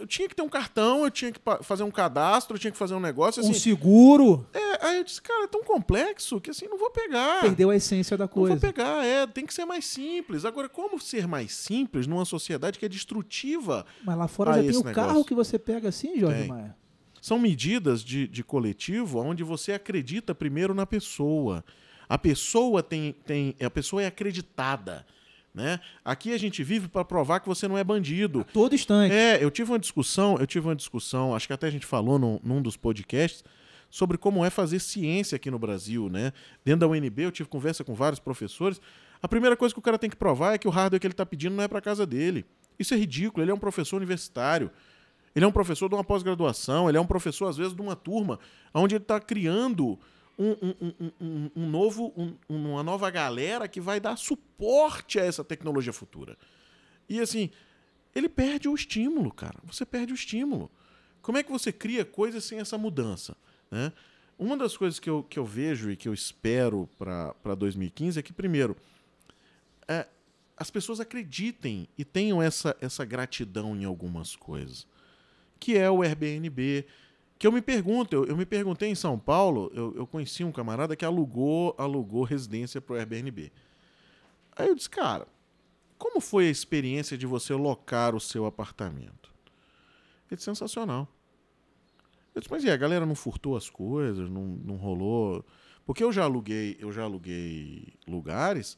eu 0.00 0.06
tinha 0.06 0.28
que 0.28 0.34
ter 0.34 0.42
um 0.42 0.48
cartão, 0.48 1.04
eu 1.04 1.10
tinha 1.10 1.32
que 1.32 1.40
fazer 1.62 1.82
um 1.82 1.90
cadastro, 1.90 2.56
eu 2.56 2.60
tinha 2.60 2.70
que 2.70 2.76
fazer 2.78 2.94
um 2.94 3.00
negócio, 3.00 3.42
um 3.42 3.50
assim. 3.50 3.58
seguro 3.58 4.46
É, 4.52 4.86
aí 4.86 4.96
eu 4.98 5.04
disse, 5.04 5.20
cara, 5.20 5.44
é 5.44 5.46
tão 5.46 5.62
complexo 5.62 6.40
que, 6.40 6.50
assim, 6.50 6.66
não 6.66 6.78
vou 6.78 6.90
pegar. 6.90 7.40
perdeu 7.40 7.70
a 7.70 7.76
essência 7.76 8.16
da 8.16 8.24
Não 8.24 8.28
coisa. 8.28 8.56
vou 8.56 8.60
pegar, 8.60 9.04
é, 9.04 9.26
tem 9.26 9.44
que 9.46 9.54
ser 9.54 9.64
mais 9.64 9.84
simples. 9.84 10.44
Agora, 10.44 10.68
como 10.68 10.98
ser 11.00 11.26
mais 11.26 11.52
simples 11.52 12.06
numa 12.06 12.24
sociedade 12.24 12.78
que 12.78 12.84
é 12.84 12.88
destrutiva? 12.88 13.84
Mas 14.04 14.16
lá 14.16 14.28
fora 14.28 14.54
já 14.54 14.60
tem 14.62 14.76
o 14.76 14.82
carro 14.84 15.08
negócio. 15.08 15.24
que 15.24 15.34
você 15.34 15.58
pega 15.58 15.88
assim, 15.88 16.18
Jorge 16.18 16.40
Tem. 16.40 16.48
Maia. 16.48 16.76
São 17.20 17.38
medidas 17.38 18.02
de, 18.02 18.28
de 18.28 18.44
coletivo 18.44 19.18
onde 19.20 19.42
você 19.42 19.72
acredita 19.72 20.34
primeiro 20.34 20.72
na 20.72 20.86
pessoa. 20.86 21.64
A 22.08 22.16
pessoa 22.16 22.82
tem, 22.82 23.12
tem 23.26 23.54
a 23.60 23.68
pessoa 23.68 24.02
é 24.02 24.06
acreditada, 24.06 25.04
né? 25.58 25.80
Aqui 26.04 26.32
a 26.32 26.38
gente 26.38 26.62
vive 26.62 26.86
para 26.86 27.04
provar 27.04 27.40
que 27.40 27.48
você 27.48 27.66
não 27.66 27.76
é 27.76 27.82
bandido. 27.82 28.46
Todo 28.52 28.76
instante. 28.76 29.12
É, 29.12 29.42
eu 29.42 29.50
tive 29.50 29.72
uma 29.72 29.78
discussão, 29.78 30.38
eu 30.38 30.46
tive 30.46 30.68
uma 30.68 30.76
discussão, 30.76 31.34
acho 31.34 31.48
que 31.48 31.52
até 31.52 31.66
a 31.66 31.70
gente 31.70 31.84
falou 31.84 32.16
num, 32.16 32.38
num 32.44 32.62
dos 32.62 32.76
podcasts, 32.76 33.42
sobre 33.90 34.16
como 34.16 34.44
é 34.44 34.50
fazer 34.50 34.78
ciência 34.78 35.34
aqui 35.34 35.50
no 35.50 35.58
Brasil, 35.58 36.08
né? 36.08 36.32
Dentro 36.64 36.80
da 36.80 36.86
UNB, 36.86 37.24
eu 37.24 37.32
tive 37.32 37.48
conversa 37.48 37.82
com 37.82 37.92
vários 37.92 38.20
professores. 38.20 38.80
A 39.20 39.26
primeira 39.26 39.56
coisa 39.56 39.74
que 39.74 39.80
o 39.80 39.82
cara 39.82 39.98
tem 39.98 40.08
que 40.08 40.16
provar 40.16 40.54
é 40.54 40.58
que 40.58 40.68
o 40.68 40.70
hardware 40.70 41.00
que 41.00 41.06
ele 41.06 41.12
está 41.12 41.26
pedindo 41.26 41.56
não 41.56 41.64
é 41.64 41.68
para 41.68 41.80
casa 41.80 42.06
dele. 42.06 42.46
Isso 42.78 42.94
é 42.94 42.96
ridículo, 42.96 43.42
ele 43.42 43.50
é 43.50 43.54
um 43.54 43.58
professor 43.58 43.96
universitário. 43.96 44.70
Ele 45.34 45.44
é 45.44 45.48
um 45.48 45.52
professor 45.52 45.88
de 45.88 45.94
uma 45.94 46.04
pós-graduação, 46.04 46.88
ele 46.88 46.98
é 46.98 47.00
um 47.00 47.06
professor, 47.06 47.48
às 47.48 47.56
vezes, 47.56 47.74
de 47.74 47.82
uma 47.82 47.96
turma, 47.96 48.38
onde 48.72 48.94
ele 48.94 49.02
está 49.02 49.20
criando 49.20 49.98
um, 50.38 50.52
um- 50.62 51.12
um- 51.20 51.50
um- 51.56 51.66
novo, 51.68 52.12
um- 52.16 52.34
uma 52.48 52.82
nova 52.82 53.10
galera 53.10 53.66
que 53.66 53.80
vai 53.80 53.98
dar 53.98 54.16
suporte 54.16 55.18
a 55.18 55.24
essa 55.24 55.42
tecnologia 55.42 55.92
futura. 55.92 56.36
E 57.08 57.20
assim, 57.20 57.50
ele 58.14 58.28
perde 58.28 58.68
o 58.68 58.74
estímulo, 58.74 59.32
cara. 59.32 59.58
Você 59.64 59.84
perde 59.84 60.12
o 60.12 60.14
estímulo. 60.14 60.70
Como 61.20 61.36
é 61.38 61.42
que 61.42 61.50
você 61.50 61.72
cria 61.72 62.04
coisas 62.04 62.44
sem 62.44 62.58
essa 62.60 62.78
mudança? 62.78 63.36
Né? 63.70 63.92
Uma 64.38 64.56
das 64.56 64.76
coisas 64.76 65.00
que 65.00 65.10
eu, 65.10 65.22
que 65.24 65.38
eu 65.38 65.44
vejo 65.44 65.90
e 65.90 65.96
que 65.96 66.08
eu 66.08 66.14
espero 66.14 66.88
para 66.96 67.54
2015 67.56 68.20
é 68.20 68.22
que, 68.22 68.32
primeiro, 68.32 68.76
é, 69.88 70.06
as 70.56 70.70
pessoas 70.70 71.00
acreditem 71.00 71.88
e 71.98 72.04
tenham 72.04 72.40
essa, 72.40 72.76
essa 72.80 73.04
gratidão 73.04 73.76
em 73.76 73.84
algumas 73.84 74.36
coisas. 74.36 74.86
Que 75.58 75.76
é 75.76 75.90
o 75.90 76.02
Airbnb. 76.02 76.84
Que 77.38 77.46
eu 77.46 77.52
me 77.52 77.62
pergunto, 77.62 78.14
eu, 78.14 78.24
eu 78.24 78.36
me 78.36 78.44
perguntei 78.44 78.88
em 78.88 78.94
São 78.94 79.18
Paulo, 79.18 79.70
eu, 79.74 79.94
eu 79.94 80.06
conheci 80.06 80.42
um 80.42 80.50
camarada 80.50 80.96
que 80.96 81.04
alugou, 81.04 81.74
alugou 81.78 82.24
residência 82.24 82.80
para 82.80 82.94
o 82.94 82.96
Airbnb. 82.96 83.52
Aí 84.56 84.66
eu 84.66 84.74
disse, 84.74 84.90
cara, 84.90 85.26
como 85.96 86.20
foi 86.20 86.48
a 86.48 86.50
experiência 86.50 87.16
de 87.16 87.26
você 87.26 87.54
locar 87.54 88.14
o 88.14 88.20
seu 88.20 88.44
apartamento? 88.44 89.32
Ele 90.28 90.36
disse, 90.36 90.44
sensacional. 90.44 91.06
Eu 92.34 92.40
disse, 92.40 92.50
mas 92.50 92.64
e 92.64 92.70
a 92.70 92.76
galera 92.76 93.06
não 93.06 93.14
furtou 93.14 93.56
as 93.56 93.70
coisas, 93.70 94.28
não, 94.28 94.42
não 94.42 94.76
rolou? 94.76 95.44
Porque 95.86 96.02
eu 96.02 96.12
já 96.12 96.24
aluguei, 96.24 96.76
eu 96.80 96.92
já 96.92 97.02
aluguei 97.02 97.94
lugares 98.06 98.76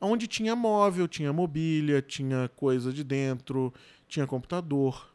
onde 0.00 0.26
tinha 0.26 0.54
móvel, 0.54 1.08
tinha 1.08 1.32
mobília, 1.32 2.00
tinha 2.00 2.48
coisa 2.54 2.92
de 2.92 3.02
dentro, 3.02 3.72
tinha 4.06 4.26
computador. 4.26 5.12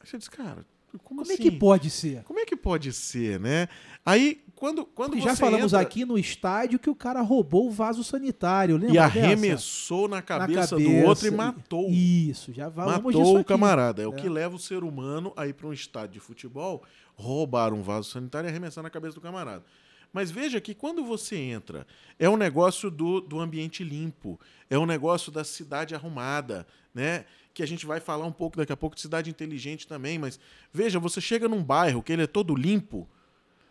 Aí 0.00 0.06
você 0.06 0.18
diz, 0.18 0.28
cara, 0.28 0.64
como, 0.98 1.20
Como 1.20 1.22
assim? 1.22 1.34
é 1.34 1.36
que 1.36 1.50
pode 1.50 1.90
ser? 1.90 2.22
Como 2.24 2.38
é 2.38 2.44
que 2.44 2.56
pode 2.56 2.92
ser, 2.92 3.40
né? 3.40 3.68
Aí, 4.04 4.42
quando, 4.54 4.84
quando 4.86 5.18
já 5.20 5.34
falamos 5.36 5.72
entra 5.72 5.80
aqui 5.80 6.04
no 6.04 6.18
estádio 6.18 6.78
que 6.78 6.88
o 6.88 6.94
cara 6.94 7.20
roubou 7.20 7.66
o 7.66 7.70
vaso 7.70 8.02
sanitário, 8.04 8.76
lembra 8.76 8.94
e 8.94 8.98
arremessou 8.98 10.08
na 10.08 10.22
cabeça, 10.22 10.76
do 10.76 10.82
cabeça, 10.84 11.06
outro 11.08 11.26
e 11.26 11.30
matou. 11.30 11.88
Isso, 11.90 12.52
já 12.52 12.70
falamos 12.70 13.04
Matou 13.14 13.38
o 13.38 13.44
camarada. 13.44 14.02
É, 14.02 14.06
o 14.06 14.12
É. 14.12 14.16
que 14.16 14.28
leva 14.28 14.56
o 14.56 14.58
ser 14.58 14.82
humano 14.84 15.32
a 15.36 15.46
ir 15.46 15.52
para 15.54 15.66
um 15.66 15.72
estádio 15.72 16.14
de 16.14 16.20
futebol, 16.20 16.82
roubar 17.14 17.72
um 17.72 17.82
vaso 17.82 18.10
sanitário 18.10 18.46
e 18.48 18.50
arremessar 18.50 18.82
na 18.82 18.90
cabeça 18.90 19.14
do 19.14 19.20
camarada. 19.20 19.64
Mas 20.12 20.30
veja 20.30 20.60
que 20.60 20.74
quando 20.74 21.04
você 21.04 21.36
entra, 21.36 21.86
é 22.18 22.28
um 22.28 22.36
negócio 22.36 22.90
do, 22.90 23.20
do 23.20 23.38
ambiente 23.38 23.84
limpo, 23.84 24.40
é 24.70 24.78
um 24.78 24.86
negócio 24.86 25.30
da 25.30 25.44
cidade 25.44 25.94
arrumada, 25.94 26.66
né? 26.94 27.26
Que 27.56 27.62
a 27.62 27.66
gente 27.66 27.86
vai 27.86 28.00
falar 28.00 28.26
um 28.26 28.32
pouco 28.32 28.58
daqui 28.58 28.70
a 28.70 28.76
pouco 28.76 28.94
de 28.94 29.00
cidade 29.00 29.30
inteligente 29.30 29.86
também, 29.88 30.18
mas 30.18 30.38
veja, 30.70 30.98
você 31.00 31.22
chega 31.22 31.48
num 31.48 31.62
bairro 31.64 32.02
que 32.02 32.12
ele 32.12 32.24
é 32.24 32.26
todo 32.26 32.54
limpo, 32.54 33.08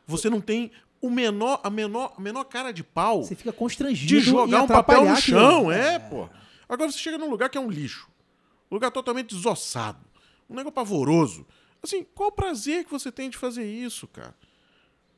você 0.07 0.27
não 0.27 0.41
tem 0.41 0.71
o 0.99 1.07
menor, 1.07 1.61
a 1.63 1.69
menor, 1.69 2.13
a 2.17 2.19
menor 2.19 2.45
cara 2.45 2.71
de 2.73 2.83
pau 2.83 3.21
Você 3.23 3.35
fica 3.35 3.53
constrangido 3.53 4.07
de 4.07 4.19
jogar 4.21 4.63
um 4.63 4.67
papel 4.67 5.05
no 5.05 5.15
chão, 5.17 5.69
aquilo. 5.69 5.71
é, 5.71 5.99
pô. 5.99 6.27
Agora 6.67 6.91
você 6.91 6.97
chega 6.97 7.19
num 7.19 7.29
lugar 7.29 7.47
que 7.47 7.59
é 7.59 7.61
um 7.61 7.69
lixo. 7.69 8.09
Um 8.71 8.75
lugar 8.75 8.89
totalmente 8.89 9.35
desossado. 9.35 9.99
Um 10.49 10.55
negócio 10.55 10.73
pavoroso. 10.73 11.45
Assim, 11.83 12.03
qual 12.15 12.29
o 12.29 12.31
prazer 12.31 12.85
que 12.85 12.89
você 12.91 13.11
tem 13.11 13.29
de 13.29 13.37
fazer 13.37 13.63
isso, 13.65 14.07
cara? 14.07 14.33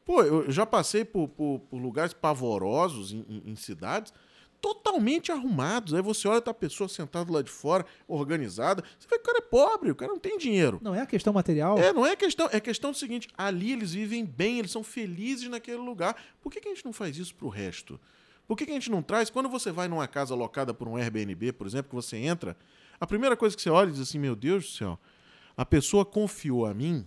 Pô, 0.04 0.24
eu 0.24 0.52
já 0.52 0.66
passei 0.66 1.06
por, 1.06 1.30
por- 1.30 1.60
por 1.70 1.78
lugares 1.78 2.12
pavorosos 2.14 3.14
em, 3.14 3.26
em- 3.30 3.52
em 3.52 3.56
cidades 3.56 4.14
totalmente 4.62 5.32
arrumados. 5.32 5.94
Aí 5.94 6.02
você 6.02 6.28
olha 6.28 6.42
tá 6.42 6.52
a 6.52 6.54
pessoa 6.54 6.90
sentada 6.90 7.32
lá 7.32 7.42
de 7.42 7.50
fora, 7.50 7.86
organizada. 8.08 8.84
Você 8.98 9.08
vê 9.08 9.16
que 9.18 9.22
o 9.22 9.26
cara 9.26 9.38
é 9.40 9.42
pobre, 9.42 9.92
o 9.92 9.96
cara 9.96 10.12
não 10.12 10.20
tem 10.20 10.38
dinheiro. 10.38 10.80
Não 10.82 10.96
é 10.96 11.02
a 11.02 11.06
questão 11.06 11.34
material. 11.34 11.78
É, 11.78 11.94
não 11.94 12.06
é 12.06 12.16
questão, 12.16 12.50
é 12.52 12.60
questão 12.60 12.92
do 12.92 12.98
seguinte, 12.98 13.28
ali 13.38 13.72
eles 13.72 13.94
vivem 13.94 14.26
bem, 14.26 14.60
eles 14.60 14.72
são 14.72 14.84
felizes 14.84 15.50
naquele 15.50 15.78
lugar. 15.78 16.16
Por 16.42 16.52
que, 16.52 16.60
que 16.60 16.68
a 16.68 16.74
gente 16.74 16.86
não 16.86 16.94
faz 16.94 17.18
isso 17.18 17.34
pro 17.36 17.50
resto? 17.50 18.00
Por 18.48 18.58
que, 18.58 18.66
que 18.66 18.72
a 18.72 18.76
gente 18.76 18.90
não 18.90 19.02
traz, 19.02 19.30
quando 19.30 19.50
você 19.50 19.72
vai 19.72 19.88
numa 19.88 20.08
casa 20.08 20.34
locada 20.34 20.74
por 20.74 20.88
um 20.88 20.96
Airbnb, 20.96 21.52
por 21.52 21.68
exemplo, 21.68 21.90
que 21.90 21.96
você 21.96 22.16
entra, 22.16 22.58
a 23.00 23.06
primeira 23.06 23.36
coisa 23.36 23.56
que 23.56 23.62
você 23.62 23.70
olha 23.70 23.90
e 23.90 23.92
diz 23.92 24.02
assim, 24.02 24.18
meu 24.18 24.36
Deus 24.36 24.66
do 24.66 24.72
céu, 24.72 25.00
a 25.56 25.66
pessoa 25.66 26.06
confiou 26.06 26.66
a 26.66 26.74
mim 26.74 27.06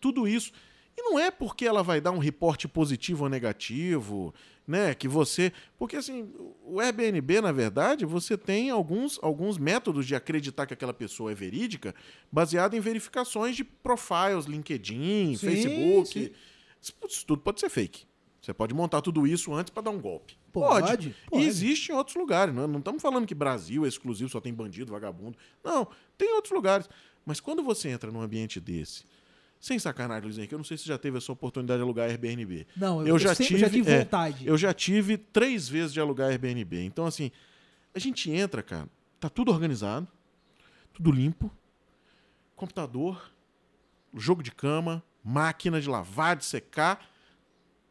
tudo 0.00 0.26
isso. 0.26 0.50
E 1.00 1.02
não 1.02 1.18
é 1.18 1.30
porque 1.30 1.64
ela 1.64 1.82
vai 1.82 1.98
dar 1.98 2.10
um 2.10 2.18
reporte 2.18 2.68
positivo 2.68 3.24
ou 3.24 3.30
negativo, 3.30 4.34
né? 4.66 4.94
Que 4.94 5.08
você. 5.08 5.50
Porque 5.78 5.96
assim, 5.96 6.30
o 6.62 6.78
Airbnb, 6.78 7.40
na 7.40 7.52
verdade, 7.52 8.04
você 8.04 8.36
tem 8.36 8.68
alguns, 8.68 9.18
alguns 9.22 9.56
métodos 9.56 10.06
de 10.06 10.14
acreditar 10.14 10.66
que 10.66 10.74
aquela 10.74 10.92
pessoa 10.92 11.32
é 11.32 11.34
verídica, 11.34 11.94
baseado 12.30 12.74
em 12.74 12.80
verificações 12.80 13.56
de 13.56 13.64
profiles, 13.64 14.44
LinkedIn, 14.44 15.36
Sim, 15.36 15.46
Facebook. 15.46 16.12
sim. 16.12 16.30
Isso, 16.82 17.26
tudo 17.26 17.40
pode 17.40 17.60
ser 17.60 17.70
fake. 17.70 18.04
Você 18.42 18.52
pode 18.52 18.74
montar 18.74 19.00
tudo 19.00 19.26
isso 19.26 19.54
antes 19.54 19.70
para 19.70 19.84
dar 19.84 19.90
um 19.90 20.00
golpe. 20.00 20.36
Pode, 20.52 21.14
pode. 21.28 21.42
E 21.42 21.46
existe 21.46 21.92
em 21.92 21.94
outros 21.94 22.16
lugares. 22.16 22.54
Não, 22.54 22.66
não 22.66 22.78
estamos 22.78 23.00
falando 23.00 23.26
que 23.26 23.34
Brasil 23.34 23.84
é 23.86 23.88
exclusivo, 23.88 24.30
só 24.30 24.40
tem 24.40 24.52
bandido, 24.52 24.92
vagabundo. 24.92 25.36
Não, 25.64 25.86
tem 26.18 26.32
outros 26.34 26.52
lugares. 26.52 26.88
Mas 27.24 27.38
quando 27.40 27.62
você 27.62 27.88
entra 27.88 28.10
num 28.10 28.20
ambiente 28.20 28.58
desse, 28.58 29.04
sem 29.60 29.78
sacanagem, 29.78 30.24
Luiz 30.24 30.38
Henrique, 30.38 30.54
eu 30.54 30.58
não 30.58 30.64
sei 30.64 30.78
se 30.78 30.86
já 30.86 30.96
teve 30.96 31.18
essa 31.18 31.30
oportunidade 31.30 31.78
de 31.78 31.82
alugar 31.82 32.08
Airbnb. 32.08 32.66
Não, 32.76 33.02
eu, 33.02 33.08
Eu 33.08 33.18
já 33.18 33.34
sempre, 33.34 33.58
já 33.58 33.68
tive- 33.68 33.82
tive 33.84 33.90
é, 33.94 33.98
vontade. 34.00 34.46
Eu 34.46 34.56
já 34.56 34.72
tive 34.72 35.18
três 35.18 35.68
vezes 35.68 35.92
de 35.92 36.00
alugar 36.00 36.30
Airbnb. 36.30 36.82
Então, 36.82 37.04
assim, 37.04 37.30
a 37.94 37.98
gente 37.98 38.30
entra, 38.30 38.62
cara, 38.62 38.88
tá 39.20 39.28
tudo 39.28 39.52
organizado, 39.52 40.08
tudo 40.94 41.12
limpo, 41.12 41.50
computador, 42.56 43.30
jogo 44.14 44.42
de 44.42 44.50
cama, 44.50 45.02
máquina 45.22 45.80
de 45.80 45.88
lavar, 45.88 46.36
de 46.36 46.44
secar, 46.44 47.08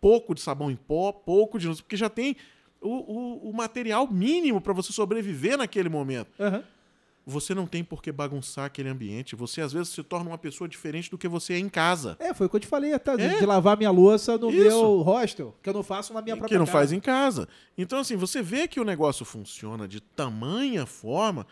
pouco 0.02 0.34
de 0.34 0.42
sabão 0.42 0.70
em 0.72 0.76
pó, 0.76 1.12
pouco 1.12 1.60
de. 1.60 1.68
Porque 1.68 1.96
já 1.98 2.10
tem 2.10 2.36
o, 2.82 2.90
o, 2.90 3.50
o 3.50 3.54
material 3.54 4.08
mínimo 4.12 4.60
para 4.62 4.74
você 4.74 4.92
sobreviver 4.92 5.58
naquele 5.58 5.90
momento. 5.90 6.30
Aham. 6.40 6.64
Você 7.30 7.54
não 7.54 7.68
tem 7.68 7.84
por 7.84 8.02
que 8.02 8.12
bagunçar 8.12 8.66
aquele 8.66 8.90
ambiente. 8.90 9.36
Você, 9.36 9.62
às 9.62 9.72
vezes, 9.72 9.90
se 9.90 10.02
torna 10.04 10.30
uma 10.32 10.38
pessoa 10.38 10.68
diferente 10.68 11.10
do 11.12 11.18
que 11.18 11.28
você 11.28 11.54
é 11.54 11.60
em 11.60 11.70
casa. 11.70 12.18
É, 12.20 12.34
foi 12.34 12.48
o 12.48 12.50
que 12.50 12.56
eu 12.56 12.60
te 12.60 12.68
falei, 12.68 12.92
até, 12.94 13.16
de, 13.16 13.24
É? 13.24 13.40
de 13.40 13.46
lavar 13.46 13.78
minha 13.78 13.92
louça 13.92 14.38
no 14.38 14.50
Isso. 14.50 14.64
meu 14.64 15.02
hostel, 15.02 15.56
que 15.62 15.70
eu 15.70 15.74
não 15.74 15.84
faço 15.84 16.14
na 16.14 16.22
minha 16.22 16.36
própria 16.36 16.56
que 16.56 16.60
não 16.60 16.66
casa. 16.66 16.78
faz 16.78 16.92
em 16.92 17.00
casa. 17.00 17.48
Então, 17.78 18.00
assim, 18.00 18.16
você 18.16 18.42
vê 18.42 18.68
que 18.68 18.80
o 18.80 18.84
negócio 18.84 19.24
funciona 19.24 19.88
de 19.88 20.02
tamanha 20.02 20.86
forma 20.86 21.46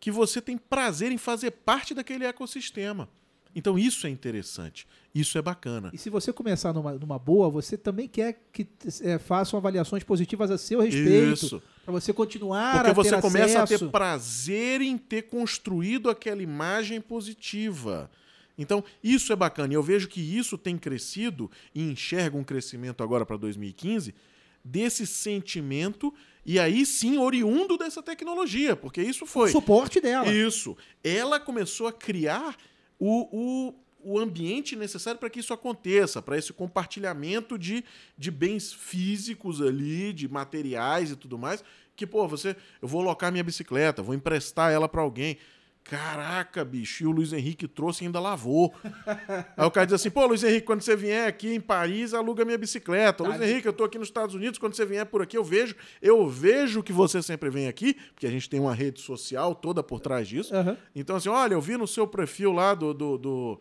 que 0.00 0.10
você 0.10 0.40
tem 0.40 0.56
prazer 0.56 1.12
em 1.12 1.18
fazer 1.18 1.50
parte 1.50 1.92
daquele 1.92 2.24
ecossistema. 2.24 3.08
Então, 3.54 3.76
isso 3.78 4.06
é 4.06 4.10
interessante. 4.10 4.86
Isso 5.12 5.36
é 5.36 5.42
bacana. 5.42 5.90
E 5.92 5.98
se 5.98 6.08
você 6.08 6.32
começar 6.32 6.72
numa, 6.72 6.92
numa 6.92 7.18
boa, 7.18 7.50
você 7.50 7.76
também 7.76 8.06
quer 8.08 8.40
que 8.52 8.66
é, 9.02 9.18
façam 9.18 9.58
avaliações 9.58 10.04
positivas 10.04 10.50
a 10.52 10.56
seu 10.56 10.80
respeito. 10.80 11.32
Isso. 11.46 11.62
Para 11.90 12.00
você 12.00 12.12
continuar 12.12 12.72
Porque 12.72 12.90
a 12.90 12.94
ter 12.94 13.10
você 13.10 13.20
começa 13.20 13.60
a 13.60 13.62
acesso. 13.64 13.86
ter 13.86 13.90
prazer 13.90 14.80
em 14.80 14.96
ter 14.96 15.22
construído 15.22 16.08
aquela 16.08 16.42
imagem 16.42 17.00
positiva. 17.00 18.10
Então, 18.56 18.84
isso 19.02 19.32
é 19.32 19.36
bacana. 19.36 19.72
E 19.72 19.76
eu 19.76 19.82
vejo 19.82 20.08
que 20.08 20.20
isso 20.20 20.58
tem 20.58 20.76
crescido 20.76 21.50
e 21.74 21.82
enxergo 21.82 22.38
um 22.38 22.44
crescimento 22.44 23.02
agora 23.02 23.24
para 23.24 23.36
2015 23.36 24.14
desse 24.62 25.06
sentimento 25.06 26.12
e 26.44 26.58
aí 26.58 26.84
sim 26.84 27.18
oriundo 27.18 27.76
dessa 27.76 28.02
tecnologia, 28.02 28.74
porque 28.76 29.02
isso 29.02 29.26
foi. 29.26 29.50
suporte 29.50 30.00
dela. 30.00 30.28
Isso. 30.30 30.76
Ela 31.02 31.38
começou 31.38 31.86
a 31.86 31.92
criar 31.92 32.56
o, 32.98 33.68
o, 33.68 33.74
o 34.04 34.18
ambiente 34.18 34.74
necessário 34.76 35.18
para 35.20 35.30
que 35.30 35.40
isso 35.40 35.52
aconteça, 35.52 36.20
para 36.22 36.36
esse 36.38 36.52
compartilhamento 36.52 37.58
de, 37.58 37.84
de 38.16 38.30
bens 38.30 38.72
físicos 38.72 39.60
ali, 39.62 40.12
de 40.12 40.28
materiais 40.28 41.10
e 41.10 41.16
tudo 41.16 41.38
mais. 41.38 41.62
Que, 41.96 42.06
pô, 42.06 42.26
você. 42.26 42.56
Eu 42.80 42.88
vou 42.88 43.00
alocar 43.02 43.30
minha 43.30 43.44
bicicleta, 43.44 44.02
vou 44.02 44.14
emprestar 44.14 44.72
ela 44.72 44.88
para 44.88 45.02
alguém. 45.02 45.36
Caraca, 45.82 46.62
bicho, 46.64 47.02
e 47.02 47.06
o 47.06 47.10
Luiz 47.10 47.32
Henrique 47.32 47.66
trouxe 47.66 48.04
e 48.04 48.06
ainda 48.06 48.20
lavou. 48.20 48.72
Aí 49.56 49.66
o 49.66 49.70
cara 49.70 49.86
diz 49.86 49.94
assim: 49.94 50.10
pô, 50.10 50.26
Luiz 50.26 50.44
Henrique, 50.44 50.66
quando 50.66 50.82
você 50.82 50.94
vier 50.94 51.26
aqui 51.26 51.54
em 51.54 51.60
Paris, 51.60 52.12
aluga 52.14 52.44
minha 52.44 52.58
bicicleta. 52.58 53.24
Luiz 53.24 53.38
Tá. 53.38 53.48
Henrique, 53.48 53.66
eu 53.66 53.72
tô 53.72 53.84
aqui 53.84 53.98
nos 53.98 54.08
Estados 54.08 54.34
Unidos, 54.34 54.58
quando 54.58 54.74
você 54.74 54.84
vier 54.84 55.06
por 55.06 55.22
aqui, 55.22 55.36
eu 55.38 55.42
vejo, 55.42 55.74
eu 56.02 56.28
vejo 56.28 56.82
que 56.82 56.92
você 56.92 57.22
sempre 57.22 57.48
vem 57.50 57.66
aqui, 57.66 57.94
porque 58.14 58.26
a 58.26 58.30
gente 58.30 58.48
tem 58.48 58.60
uma 58.60 58.74
rede 58.74 59.00
social 59.00 59.54
toda 59.54 59.82
por 59.82 60.00
trás 60.00 60.28
disso. 60.28 60.54
Aham. 60.54 60.76
Então, 60.94 61.16
assim, 61.16 61.30
olha, 61.30 61.54
eu 61.54 61.60
vi 61.62 61.76
no 61.78 61.88
seu 61.88 62.06
perfil 62.06 62.52
lá 62.52 62.74
do. 62.74 62.92
do, 62.94 63.18
do- 63.18 63.60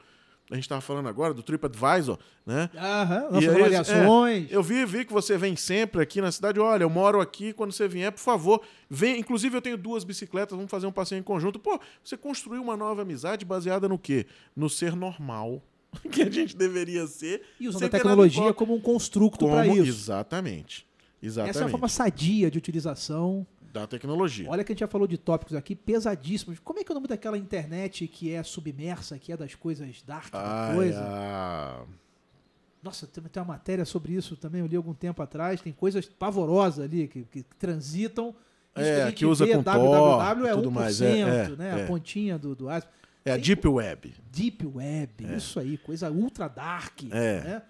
a 0.50 0.56
gente 0.56 0.64
estava 0.64 0.82
falando 0.82 1.08
agora, 1.08 1.34
do 1.34 1.44
TripAdvisor, 1.44 2.18
né? 2.46 2.70
Aham, 2.76 3.28
E 3.30 3.34
nossas 3.34 3.50
aí, 3.50 3.56
avaliações. 3.56 4.52
é, 4.52 4.56
eu 4.56 4.64
vi, 4.64 4.84
vi 4.86 5.06
que 5.06 5.14
você 5.14 5.38
vem 5.38 5.56
sempre 5.56 6.02
aqui 6.02 6.20
na 6.22 6.32
cidade. 6.32 6.60
Olha, 6.60 6.84
eu 6.84 6.90
moro 6.90 7.22
aqui, 7.22 7.54
quando 7.54 7.72
você 7.72 7.88
vier, 7.88 8.12
por 8.12 8.20
favor, 8.20 8.62
vem. 8.90 9.20
Inclusive, 9.20 9.56
eu 9.56 9.62
tenho 9.62 9.78
duas 9.78 10.04
bicicletas, 10.04 10.56
vamos 10.56 10.72
fazer 10.72 10.88
um 10.88 10.92
passeio 10.92 11.20
em 11.20 11.24
conjunto. 11.24 11.60
Pô, 11.60 11.80
você 12.04 12.18
construiu 12.18 12.62
uma 12.62 12.76
nova 12.76 13.04
amizade 13.04 13.46
baseada 13.46 13.88
no 13.88 14.00
quê? 14.00 14.26
No 14.56 14.70
ser 14.70 14.96
normal. 14.96 15.62
Que 16.12 16.22
a 16.22 16.30
gente 16.30 16.56
deveria 16.56 17.06
ser. 17.08 17.42
E 17.60 17.68
usando 17.68 17.86
a 17.86 17.90
tecnologia 17.90 18.54
como 18.54 18.76
um 18.76 18.80
construto 18.80 19.48
para 19.48 19.66
isso. 19.68 19.88
Exatamente. 19.88 20.86
Exatamente. 21.22 21.56
Essa 21.58 21.64
é 21.66 21.68
a 21.68 21.70
forma 21.70 21.88
sadia 21.88 22.50
de 22.50 22.58
utilização. 22.58 23.46
Da 23.72 23.86
tecnologia. 23.86 24.50
Olha 24.50 24.64
que 24.64 24.72
a 24.72 24.74
gente 24.74 24.80
já 24.80 24.88
falou 24.88 25.08
de 25.08 25.18
tópicos 25.18 25.54
aqui 25.56 25.76
pesadíssimos. 25.76 26.58
Como 26.60 26.80
é 26.80 26.84
que 26.84 26.92
é 26.92 26.94
o 26.94 26.96
nome 26.96 27.08
daquela 27.08 27.38
internet 27.38 28.08
que 28.08 28.34
é 28.34 28.42
submersa, 28.42 29.18
que 29.20 29.32
é 29.32 29.38
das 29.38 29.54
coisas 29.56 30.02
dark 30.02 30.32
da 30.32 30.72
coisa? 30.74 31.00
ah, 31.04 31.84
Nossa, 32.82 33.06
tem, 33.06 33.24
tem 33.24 33.42
uma 33.44 33.54
matéria 33.54 33.86
sobre 33.86 34.14
isso 34.14 34.36
também, 34.36 34.62
eu 34.62 34.68
li 34.68 34.76
algum 34.76 34.94
tempo 34.94 35.22
atrás. 35.22 35.62
Tem 35.62 35.72
coisas 35.72 36.06
pavorosas 36.08 36.84
ali 36.86 37.08
que, 37.08 37.24
que 37.26 37.44
transitam. 37.60 38.34
Isso 38.76 38.86
É, 38.88 39.06
gente 39.08 39.16
que 39.18 39.26
usa 39.26 39.46
vê, 39.46 39.54
com 39.56 39.62
www 39.62 40.48
é 40.48 40.54
tudo 40.56 40.70
1%, 40.70 40.74
mais, 40.74 41.02
é, 41.02 41.20
é, 41.20 41.50
né? 41.50 41.80
é. 41.80 41.84
A 41.84 41.88
pontinha 41.88 42.38
do, 42.40 42.56
do 42.56 42.70
iceberg. 42.70 42.96
é 43.26 43.32
a 43.32 43.36
Tem- 43.36 43.44
Deep 43.44 43.68
Web. 43.68 44.14
Deep 44.32 44.66
Web, 44.66 45.36
isso 45.36 45.60
aí, 45.60 45.78
coisa 45.78 46.10
ultra 46.10 46.48
dark. 46.48 47.04
É. 47.12 47.42
né? 47.42 47.62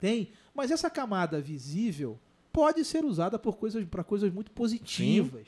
Tem. 0.00 0.30
Mas 0.54 0.70
essa 0.70 0.90
camada 0.90 1.40
visível 1.40 2.18
pode 2.58 2.84
ser 2.84 3.04
usada 3.04 3.38
por 3.38 3.56
coisas 3.56 3.84
para 3.84 4.02
coisas 4.02 4.32
muito 4.32 4.50
positivas. 4.50 5.46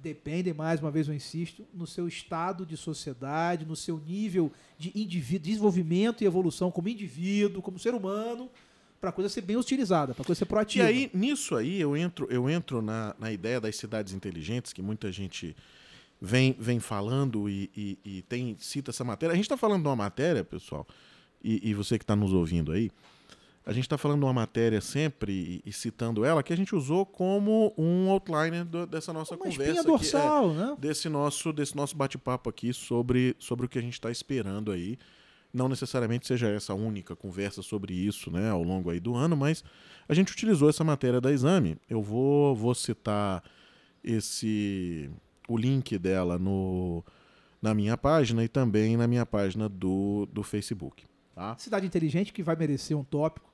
Depende, 0.00 0.54
mais 0.54 0.80
uma 0.80 0.92
vez 0.92 1.08
eu 1.08 1.14
insisto, 1.14 1.66
no 1.74 1.84
seu 1.84 2.06
estado 2.06 2.64
de 2.64 2.76
sociedade, 2.76 3.66
no 3.66 3.74
seu 3.74 3.98
nível 3.98 4.52
de 4.78 4.92
indivíduo, 4.94 5.44
desenvolvimento 5.46 6.22
e 6.22 6.26
evolução 6.26 6.70
como 6.70 6.88
indivíduo, 6.88 7.60
como 7.60 7.76
ser 7.80 7.92
humano, 7.94 8.48
para 9.00 9.10
a 9.10 9.12
coisa 9.12 9.28
ser 9.28 9.40
bem 9.40 9.56
utilizada, 9.56 10.14
para 10.14 10.22
a 10.22 10.24
coisa 10.24 10.38
ser 10.38 10.44
E 10.44 10.48
proativa. 10.48 10.84
aí, 10.86 11.10
nisso 11.12 11.56
aí, 11.56 11.80
eu 11.80 11.96
entro, 11.96 12.28
eu 12.30 12.48
entro 12.48 12.80
na, 12.80 13.16
na 13.18 13.32
ideia 13.32 13.60
das 13.60 13.74
cidades 13.74 14.12
inteligentes, 14.14 14.72
que 14.72 14.80
muita 14.80 15.10
gente 15.10 15.56
vem, 16.20 16.54
vem 16.56 16.78
falando 16.78 17.48
e, 17.50 17.68
e- 17.76 17.98
e 18.04 18.22
tem 18.22 18.56
cita 18.60 18.92
essa 18.92 19.02
matéria. 19.02 19.32
A 19.32 19.36
gente 19.36 19.46
está 19.46 19.56
falando 19.56 19.82
de 19.82 19.88
uma 19.88 19.96
matéria, 19.96 20.44
pessoal, 20.44 20.86
e, 21.42 21.70
e 21.70 21.74
você 21.74 21.98
que 21.98 22.04
está 22.04 22.14
nos 22.14 22.32
ouvindo 22.32 22.70
aí, 22.70 22.88
a 23.68 23.72
gente 23.74 23.84
está 23.84 23.98
falando 23.98 24.20
de 24.20 24.24
uma 24.24 24.32
matéria 24.32 24.80
sempre 24.80 25.60
e, 25.64 25.70
citando 25.72 26.24
ela 26.24 26.42
que 26.42 26.54
a 26.54 26.56
gente 26.56 26.74
usou 26.74 27.04
como 27.04 27.74
um 27.76 28.08
outliner 28.08 28.64
do- 28.64 28.86
dessa 28.86 29.12
nossa 29.12 29.34
uma 29.34 29.38
conversa. 29.44 29.62
espinha 29.62 29.80
aqui, 29.82 29.88
é, 29.88 29.92
dorsal, 29.92 30.54
né? 30.54 30.76
desse 30.78 31.06
nosso, 31.10 31.52
desse 31.52 31.76
nosso 31.76 31.94
bate-papo 31.94 32.48
aqui 32.48 32.72
sobre, 32.72 33.36
sobre 33.38 33.66
o 33.66 33.68
que 33.68 33.78
a 33.78 33.82
gente 33.82 33.92
está 33.92 34.10
esperando 34.10 34.72
aí. 34.72 34.96
Não 35.52 35.68
necessariamente 35.68 36.26
seja 36.26 36.48
essa 36.48 36.72
a 36.72 36.76
única 36.76 37.14
conversa 37.14 37.60
sobre 37.60 37.92
isso 37.92 38.30
né, 38.30 38.48
ao 38.50 38.62
longo 38.62 38.88
aí 38.88 38.98
do 39.00 39.14
ano, 39.14 39.36
mas 39.36 39.62
a 40.08 40.14
gente 40.14 40.32
utilizou 40.32 40.70
essa 40.70 40.82
matéria 40.82 41.20
da 41.20 41.30
Exame. 41.30 41.76
Eu 41.90 42.02
vou, 42.02 42.56
vou 42.56 42.74
citar 42.74 43.42
esse 44.02 45.10
o 45.46 45.56
link 45.56 45.98
dela 45.98 46.38
no, 46.38 47.04
na 47.60 47.74
minha 47.74 47.96
página 47.96 48.44
e 48.44 48.48
também 48.48 48.96
na 48.96 49.06
minha 49.06 49.24
página 49.26 49.68
do, 49.68 50.26
do 50.32 50.42
Facebook. 50.42 51.04
Tá? 51.34 51.56
Cidade 51.56 51.86
inteligente 51.86 52.32
que 52.32 52.42
vai 52.42 52.56
merecer 52.56 52.96
um 52.96 53.04
tópico. 53.04 53.47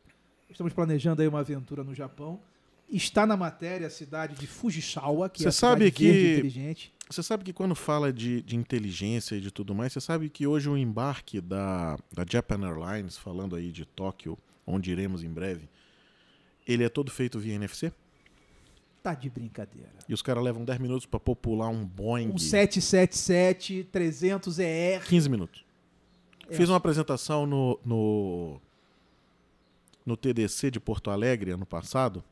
Estamos 0.50 0.72
planejando 0.72 1.22
aí 1.22 1.28
uma 1.28 1.40
aventura 1.40 1.82
no 1.82 1.94
Japão. 1.94 2.40
Está 2.88 3.26
na 3.26 3.36
matéria 3.36 3.86
a 3.86 3.90
cidade 3.90 4.34
de 4.36 4.46
Fujisawa, 4.46 5.28
que 5.28 5.40
Você 5.40 5.46
é 5.46 5.48
a 5.48 5.52
cidade 5.52 5.72
sabe 5.72 5.90
que- 5.90 6.32
inteligente. 6.34 6.92
Você 7.10 7.22
sabe 7.22 7.44
que 7.44 7.52
quando 7.52 7.74
fala 7.74 8.12
de, 8.12 8.40
de 8.42 8.56
inteligência 8.56 9.36
e 9.36 9.40
de 9.40 9.50
tudo 9.50 9.74
mais, 9.74 9.92
você 9.92 10.00
sabe 10.00 10.30
que 10.30 10.46
hoje 10.46 10.68
o 10.70 10.76
embarque 10.76 11.40
da, 11.40 11.98
da 12.12 12.24
Japan 12.30 12.60
Airlines, 12.66 13.18
falando 13.18 13.56
aí 13.56 13.70
de 13.70 13.84
Tóquio, 13.84 14.38
onde 14.66 14.90
iremos 14.90 15.22
em 15.22 15.28
breve, 15.28 15.68
ele 16.66 16.82
é 16.82 16.88
todo 16.88 17.10
feito 17.10 17.38
via 17.38 17.54
NFC? 17.54 17.92
Tá 19.02 19.12
de 19.12 19.28
brincadeira. 19.28 19.90
E 20.08 20.14
os 20.14 20.22
caras 20.22 20.42
levam 20.42 20.64
10 20.64 20.78
minutos 20.78 21.04
para 21.04 21.20
popular 21.20 21.68
um 21.68 21.84
Boeing. 21.84 22.30
Um 22.30 22.38
777 22.38 23.86
300ER. 23.92 25.02
15 25.02 25.28
minutos. 25.28 25.64
É. 26.48 26.54
Fiz 26.54 26.70
uma 26.70 26.78
apresentação 26.78 27.44
no, 27.46 27.78
no, 27.84 28.60
no 30.04 30.16
TDC 30.16 30.70
de 30.70 30.80
Porto 30.80 31.10
Alegre 31.10 31.50
ano 31.50 31.66
passado. 31.66 32.22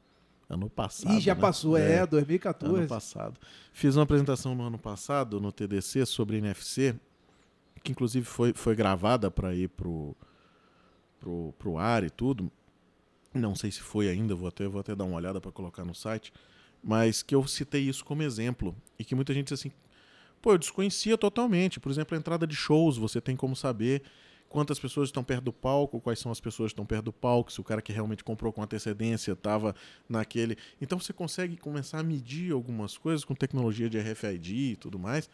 Ano 0.49 0.69
passado. 0.69 1.17
Ih, 1.17 1.21
já 1.21 1.35
né? 1.35 1.41
passou, 1.41 1.77
é, 1.77 1.99
Ano 1.99 2.09
2014. 2.09 2.87
passado. 2.87 3.41
Fiz 3.73 3.97
uma 3.97 4.03
apresentação 4.03 4.55
no 4.55 4.65
ano 4.65 4.79
passado 4.79 5.41
no 5.41 5.51
TDC 5.51 6.05
sobre 6.05 6.37
NFC, 6.37 6.95
que 7.83 7.93
inclusive 7.93 8.27
foi, 8.27 8.53
foi 8.53 8.75
gravada 8.75 9.31
para 9.31 9.55
ir 9.55 9.69
pro, 9.69 10.15
pro, 11.19 11.55
pro 11.59 11.79
ar 11.79 12.05
e 12.05 12.11
tudo. 12.11 12.53
Não 13.33 13.55
sei 13.55 13.71
se 13.71 13.81
foi 13.81 14.11
ainda, 14.11 14.35
vou 14.35 14.47
até, 14.47 14.69
vou 14.69 14.81
até 14.81 14.95
dar 14.95 15.05
uma 15.05 15.17
olhada 15.17 15.41
para 15.41 15.51
colocar 15.51 15.85
no 15.87 15.95
site. 15.95 16.33
Mas 16.85 17.23
que 17.23 17.35
eu 17.35 17.47
citei 17.47 17.89
isso 17.89 18.05
como 18.05 18.23
exemplo. 18.23 18.77
E 18.99 19.05
que 19.05 19.15
muita 19.15 19.33
gente 19.33 19.45
disse 19.47 19.69
assim, 19.69 19.75
pô, 20.43 20.53
eu 20.53 20.59
desconhecia 20.59 21.17
totalmente. 21.17 21.81
Por 21.81 21.91
exemplo, 21.91 22.15
a 22.15 22.19
entrada 22.19 22.47
de 22.47 22.55
shows, 22.55 22.99
você 22.99 23.23
tem 23.23 23.37
como 23.37 23.57
saber 23.57 24.03
quantas 24.53 24.79
pessoas 24.79 25.09
estão 25.09 25.25
perto 25.25 25.45
do 25.45 25.53
palco, 25.53 25.99
quais 25.99 26.19
são 26.19 26.31
as 26.31 26.39
pessoas 26.39 26.69
que 26.69 26.75
estão 26.75 26.85
perto 26.85 27.07
do 27.07 27.13
palco, 27.13 27.51
se 27.51 27.59
o 27.59 27.65
cara 27.65 27.81
que 27.81 27.91
realmente 27.91 28.23
comprou 28.23 28.53
com 28.53 28.63
antecedência 28.63 29.33
estava 29.33 29.75
naquele. 30.07 30.59
Então 30.79 31.01
você 31.01 31.11
consegue 31.11 31.57
começar 31.57 32.01
a 32.01 32.03
medir 32.03 32.53
algumas 32.53 32.99
coisas 32.99 33.25
com 33.25 33.35
tecnologia 33.35 33.89
de 33.89 33.99
RFID 33.99 34.73
e 34.73 34.77
tudo 34.77 34.99
mais. 34.99 35.31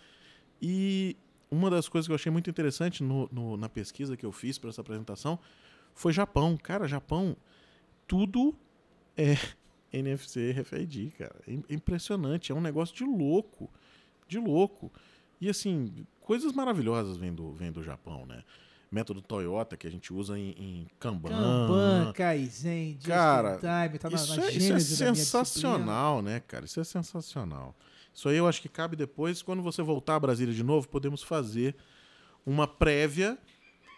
E 0.62 1.16
uma 1.50 1.68
das 1.68 1.88
coisas 1.88 2.06
que 2.06 2.12
eu 2.12 2.14
achei 2.14 2.30
muito 2.30 2.48
interessante 2.48 3.02
no, 3.02 3.28
no, 3.32 3.56
na 3.56 3.68
pesquisa 3.68 4.16
que 4.16 4.24
eu 4.24 4.30
fiz 4.30 4.56
para 4.56 4.70
essa 4.70 4.82
apresentação 4.82 5.36
foi 5.92 6.12
Japão. 6.12 6.56
Cara, 6.56 6.86
Japão, 6.86 7.36
tudo 8.06 8.54
é 9.16 9.34
NFC 9.92 10.52
RFID, 10.52 11.10
cara. 11.18 11.40
É 11.48 11.74
impressionante, 11.74 12.52
é 12.52 12.54
um 12.54 12.60
negócio 12.60 12.94
de 12.94 13.02
louco, 13.02 13.68
de 14.28 14.38
louco. 14.38 14.92
E 15.40 15.48
assim, 15.48 16.06
coisas 16.20 16.52
maravilhosas 16.52 17.16
vêm 17.16 17.34
do, 17.34 17.52
vêm 17.52 17.72
do 17.72 17.82
Japão, 17.82 18.24
né? 18.24 18.44
Método 18.90 19.20
Toyota 19.20 19.76
que 19.76 19.86
a 19.86 19.90
gente 19.90 20.12
usa 20.12 20.38
em, 20.38 20.50
em 20.50 20.86
Kanban. 20.98 21.28
Kanban, 21.28 22.12
Kaizen, 22.14 22.92
Just 22.94 23.06
Cara, 23.06 23.58
Time, 23.58 23.98
tá 23.98 24.08
na, 24.08 24.16
isso, 24.16 24.36
na 24.36 24.46
é, 24.46 24.50
isso 24.52 24.72
é 24.72 25.14
sensacional, 25.14 26.22
né, 26.22 26.40
cara? 26.40 26.64
Isso 26.64 26.80
é 26.80 26.84
sensacional. 26.84 27.74
Isso 28.14 28.28
aí 28.28 28.36
eu 28.36 28.48
acho 28.48 28.62
que 28.62 28.68
cabe 28.68 28.96
depois, 28.96 29.42
quando 29.42 29.62
você 29.62 29.82
voltar 29.82 30.16
a 30.16 30.20
Brasília 30.20 30.54
de 30.54 30.64
novo, 30.64 30.88
podemos 30.88 31.22
fazer 31.22 31.76
uma 32.44 32.66
prévia, 32.66 33.38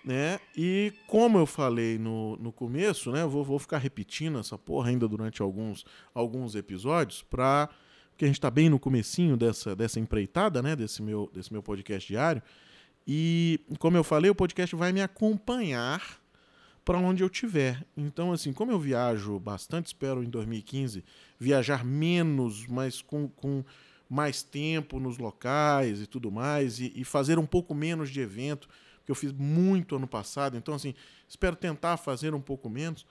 né? 0.05 0.41
E 0.57 0.93
como 1.07 1.39
eu 1.39 1.47
falei 1.47 1.99
no, 1.99 2.37
no 2.37 2.53
começo, 2.53 3.13
né? 3.13 3.23
Eu 3.23 3.31
vou, 3.31 3.45
vou 3.45 3.59
ficar 3.59 3.79
repetindo 3.79 4.39
essa 4.39 4.59
porra 4.59 4.91
ainda 4.91 5.07
durante 5.07 5.41
alguns, 5.41 5.85
alguns 6.13 6.55
episódios, 6.57 7.23
pra, 7.23 7.69
porque 8.11 8.25
a 8.25 8.29
gente 8.29 8.41
tá 8.41 8.51
bem 8.51 8.69
no 8.69 8.79
comecinho 8.79 9.37
dessa, 9.37 9.77
dessa 9.77 10.01
empreitada, 10.01 10.61
né? 10.61 10.75
Desse 10.75 11.01
meu, 11.01 11.31
desse 11.33 11.53
meu 11.53 11.63
podcast 11.63 12.07
diário. 12.07 12.43
E, 13.13 13.59
como 13.81 13.97
eu 13.97 14.05
falei, 14.05 14.31
o 14.31 14.35
podcast 14.37 14.77
vai 14.77 14.93
me 14.93 15.03
acompanhar 15.03 16.21
para 16.85 16.97
onde 16.97 17.25
eu 17.25 17.29
tiver. 17.29 17.85
Então, 17.97 18.33
assim, 18.33 18.53
como 18.53 18.71
eu 18.71 18.79
viajo 18.79 19.37
bastante, 19.41 19.87
espero 19.87 20.23
em 20.23 20.31
2015 20.31 21.03
viajar 21.37 21.85
menos, 21.85 22.69
mas 22.69 23.03
com, 23.03 23.27
com 23.27 23.65
mais 24.09 24.45
tempo 24.45 25.01
nos 25.01 25.19
locais 25.19 26.01
e 26.01 26.07
tudo 26.07 26.31
mais, 26.31 26.79
e, 26.79 26.93
e 26.95 27.03
fazer 27.03 27.37
um 27.37 27.45
pouco 27.45 27.75
menos 27.75 28.11
de 28.11 28.21
evento, 28.21 28.69
que 29.05 29.11
eu 29.11 29.17
fiz 29.17 29.33
muito 29.33 29.97
ano 29.97 30.07
passado. 30.07 30.57
Então, 30.57 30.73
assim, 30.73 30.95
espero 31.29 31.57
tentar 31.57 31.97
fazer 31.97 32.33
um 32.33 32.41
pouco 32.41 32.71
menos, 32.71 33.05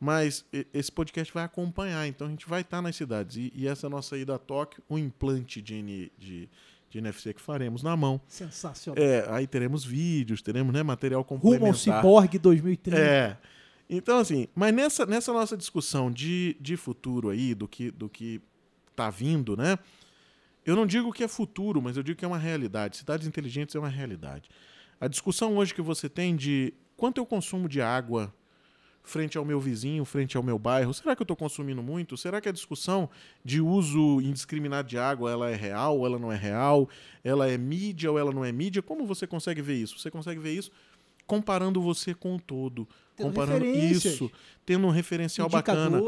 mas 0.00 0.46
esse 0.72 0.90
podcast 0.90 1.30
vai 1.30 1.44
acompanhar. 1.44 2.06
Então, 2.06 2.26
a 2.26 2.30
gente 2.30 2.48
vai 2.48 2.62
estar 2.62 2.80
nas 2.80 2.96
cidades. 2.96 3.36
E, 3.36 3.52
e 3.54 3.68
essa 3.68 3.86
nossa 3.90 4.16
ida 4.16 4.34
a 4.34 4.38
Tóquio, 4.38 4.82
o 4.88 4.98
implante 4.98 5.60
de, 5.60 6.10
de, 6.18 6.48
de 6.92 6.98
NFC 6.98 7.32
que 7.32 7.40
faremos 7.40 7.82
na 7.82 7.96
mão. 7.96 8.20
Sensacional. 8.28 9.02
É, 9.02 9.26
aí 9.30 9.46
teremos 9.46 9.84
vídeos, 9.84 10.42
teremos 10.42 10.72
né, 10.72 10.82
material 10.82 11.22
Rumo 11.22 11.34
ao 11.34 11.40
complementar. 11.40 12.02
Cyborg 12.02 12.38
2030. 12.38 13.00
É. 13.00 13.36
Então, 13.88 14.18
assim, 14.18 14.46
mas 14.54 14.72
nessa, 14.74 15.06
nessa 15.06 15.32
nossa 15.32 15.56
discussão 15.56 16.10
de, 16.10 16.56
de 16.60 16.76
futuro 16.76 17.30
aí, 17.30 17.54
do 17.54 17.66
que, 17.66 17.90
do 17.90 18.08
que 18.08 18.40
tá 18.94 19.10
vindo, 19.10 19.56
né? 19.56 19.78
Eu 20.64 20.76
não 20.76 20.86
digo 20.86 21.12
que 21.12 21.24
é 21.24 21.28
futuro, 21.28 21.82
mas 21.82 21.96
eu 21.96 22.02
digo 22.02 22.18
que 22.18 22.24
é 22.24 22.28
uma 22.28 22.38
realidade. 22.38 22.98
Cidades 22.98 23.26
inteligentes 23.26 23.74
é 23.74 23.78
uma 23.78 23.88
realidade. 23.88 24.48
A 25.00 25.08
discussão 25.08 25.56
hoje 25.56 25.74
que 25.74 25.82
você 25.82 26.08
tem 26.08 26.36
de 26.36 26.72
quanto 26.96 27.18
eu 27.18 27.26
consumo 27.26 27.68
de 27.68 27.80
água 27.80 28.32
frente 29.02 29.36
ao 29.36 29.44
meu 29.44 29.60
vizinho, 29.60 30.04
frente 30.04 30.36
ao 30.36 30.42
meu 30.42 30.58
bairro, 30.58 30.94
será 30.94 31.16
que 31.16 31.22
eu 31.22 31.24
estou 31.24 31.36
consumindo 31.36 31.82
muito? 31.82 32.16
Será 32.16 32.40
que 32.40 32.48
a 32.48 32.52
discussão 32.52 33.10
de 33.44 33.60
uso 33.60 34.20
indiscriminado 34.20 34.88
de 34.88 34.96
água 34.96 35.30
ela 35.30 35.50
é 35.50 35.56
real 35.56 35.98
ou 35.98 36.06
ela 36.06 36.18
não 36.18 36.30
é 36.30 36.36
real? 36.36 36.88
Ela 37.24 37.48
é 37.48 37.58
mídia 37.58 38.10
ou 38.10 38.18
ela 38.18 38.32
não 38.32 38.44
é 38.44 38.52
mídia? 38.52 38.80
Como 38.80 39.04
você 39.04 39.26
consegue 39.26 39.60
ver 39.60 39.74
isso? 39.74 39.98
Você 39.98 40.10
consegue 40.10 40.40
ver 40.40 40.52
isso 40.52 40.70
comparando 41.26 41.80
você 41.80 42.14
com 42.14 42.36
o 42.36 42.40
todo. 42.40 42.86
Tendo 43.16 43.28
comparando 43.28 43.64
isso, 43.64 44.30
tendo 44.64 44.86
um 44.86 44.90
referencial 44.90 45.48
bacana. 45.48 45.98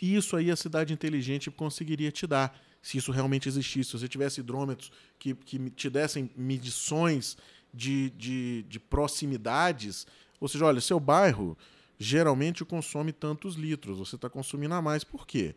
Isso 0.00 0.36
aí 0.36 0.50
a 0.50 0.56
cidade 0.56 0.92
inteligente 0.92 1.50
conseguiria 1.50 2.10
te 2.10 2.26
dar, 2.26 2.58
se 2.80 2.98
isso 2.98 3.10
realmente 3.10 3.48
existisse. 3.48 3.90
Se 3.90 3.98
você 3.98 4.08
tivesse 4.08 4.40
hidrômetros 4.40 4.90
que, 5.18 5.34
que 5.34 5.58
te 5.70 5.90
dessem 5.90 6.30
medições 6.36 7.36
de, 7.72 8.10
de, 8.10 8.64
de 8.68 8.78
proximidades, 8.78 10.06
ou 10.40 10.48
seja, 10.48 10.64
olha, 10.66 10.80
seu 10.80 11.00
bairro 11.00 11.56
geralmente 11.98 12.64
consome 12.64 13.12
tantos 13.12 13.54
litros, 13.54 13.98
você 13.98 14.16
está 14.16 14.28
consumindo 14.28 14.74
a 14.74 14.82
mais. 14.82 15.04
Por 15.04 15.26
quê? 15.26 15.54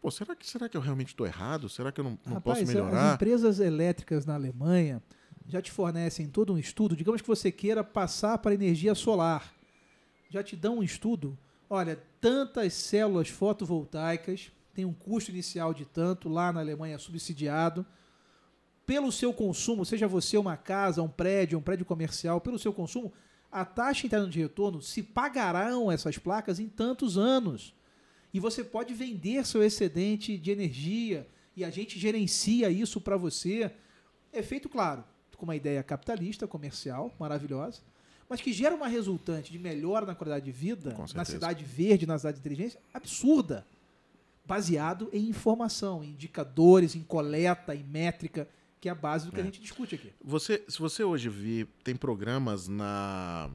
Pô, 0.00 0.10
será 0.10 0.36
que, 0.36 0.46
será 0.46 0.68
que 0.68 0.76
eu 0.76 0.80
realmente 0.80 1.08
estou 1.08 1.26
errado? 1.26 1.68
Será 1.68 1.90
que 1.90 2.00
eu 2.00 2.04
não, 2.04 2.18
não 2.24 2.34
Rapaz, 2.34 2.58
posso 2.58 2.62
as 2.62 2.68
melhorar? 2.68 3.14
empresas 3.14 3.60
elétricas 3.60 4.24
na 4.24 4.34
Alemanha 4.34 5.02
já 5.48 5.62
te 5.62 5.70
fornecem 5.70 6.28
todo 6.28 6.52
um 6.52 6.58
estudo. 6.58 6.96
Digamos 6.96 7.22
que 7.22 7.28
você 7.28 7.50
queira 7.52 7.82
passar 7.82 8.38
para 8.38 8.54
energia 8.54 8.94
solar. 8.94 9.54
Já 10.28 10.42
te 10.42 10.56
dão 10.56 10.78
um 10.78 10.82
estudo. 10.82 11.38
Olha, 11.68 12.00
tantas 12.20 12.74
células 12.74 13.28
fotovoltaicas 13.28 14.50
tem 14.74 14.84
um 14.84 14.92
custo 14.92 15.30
inicial 15.30 15.72
de 15.72 15.84
tanto, 15.86 16.28
lá 16.28 16.52
na 16.52 16.60
Alemanha 16.60 16.96
é 16.96 16.98
subsidiado. 16.98 17.86
Pelo 18.84 19.10
seu 19.10 19.32
consumo, 19.32 19.84
seja 19.84 20.06
você 20.06 20.36
uma 20.36 20.56
casa, 20.56 21.02
um 21.02 21.08
prédio, 21.08 21.58
um 21.58 21.62
prédio 21.62 21.86
comercial, 21.86 22.40
pelo 22.40 22.58
seu 22.58 22.72
consumo, 22.72 23.12
a 23.50 23.64
taxa 23.64 24.06
interna 24.06 24.28
de 24.28 24.38
retorno 24.38 24.82
se 24.82 25.02
pagarão 25.02 25.90
essas 25.90 26.18
placas 26.18 26.58
em 26.58 26.68
tantos 26.68 27.16
anos. 27.16 27.74
E 28.32 28.40
você 28.40 28.62
pode 28.62 28.92
vender 28.92 29.46
seu 29.46 29.62
excedente 29.62 30.36
de 30.36 30.50
energia 30.50 31.26
e 31.56 31.64
a 31.64 31.70
gente 31.70 31.98
gerencia 31.98 32.70
isso 32.70 33.00
para 33.00 33.16
você. 33.16 33.70
É 34.32 34.42
feito, 34.42 34.68
claro, 34.68 35.04
com 35.36 35.44
uma 35.44 35.56
ideia 35.56 35.82
capitalista, 35.82 36.46
comercial, 36.46 37.14
maravilhosa, 37.18 37.80
mas 38.28 38.40
que 38.40 38.52
gera 38.52 38.74
uma 38.74 38.88
resultante 38.88 39.52
de 39.52 39.58
melhora 39.58 40.04
na 40.04 40.14
qualidade 40.14 40.44
de 40.44 40.52
vida, 40.52 40.96
na 41.14 41.24
cidade 41.24 41.64
verde, 41.64 42.06
na 42.06 42.18
cidade 42.18 42.36
de 42.36 42.40
inteligência, 42.40 42.80
absurda. 42.92 43.66
Baseado 44.44 45.08
em 45.12 45.28
informação, 45.28 46.04
em 46.04 46.10
indicadores, 46.10 46.94
em 46.94 47.02
coleta, 47.02 47.74
em 47.74 47.82
métrica, 47.82 48.48
que 48.80 48.88
é 48.88 48.92
a 48.92 48.94
base 48.94 49.26
do 49.26 49.32
que 49.32 49.38
a 49.38 49.42
É. 49.42 49.44
gente 49.46 49.60
discute 49.60 49.94
aqui. 49.94 50.12
Você, 50.22 50.64
se 50.68 50.78
você 50.78 51.02
hoje 51.04 51.28
vir, 51.28 51.66
tem 51.84 51.94
programas 51.96 52.68
na 52.68 53.50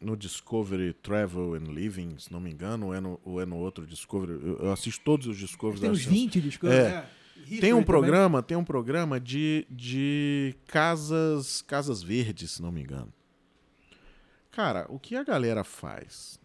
no 0.00 0.16
Discovery 0.16 0.92
Travel 0.92 1.54
and 1.54 1.72
Living, 1.72 2.16
se 2.18 2.30
não 2.32 2.38
me 2.40 2.52
engano, 2.52 2.86
ou 2.86 2.94
é 2.94 3.00
no, 3.00 3.20
ou 3.24 3.40
é 3.40 3.44
no 3.46 3.56
outro 3.56 3.84
Discovery. 3.84 4.32
Eu, 4.60 4.70
assisto 4.70 5.02
todos 5.04 5.26
os 5.26 5.36
Discoveries. 5.36 5.80
Tem 5.80 5.90
uns 5.90 5.98
Chance. 6.02 6.14
20 6.14 6.40
discos. 6.40 6.70
É. 6.70 7.08
History 7.38 7.60
Tem 7.60 7.72
um 7.72 7.76
também. 7.76 7.86
programa, 7.86 8.42
tem 8.42 8.56
um 8.56 8.64
programa 8.64 9.18
de, 9.18 9.66
de 9.70 10.54
casas, 10.68 11.62
casas 11.62 12.00
verdes, 12.02 12.52
se 12.52 12.62
não 12.62 12.70
me 12.70 12.82
engano. 12.82 13.12
Cara, 14.52 14.86
o 14.88 14.98
que 15.00 15.16
a 15.16 15.24
galera 15.24 15.64
faz 15.64 16.38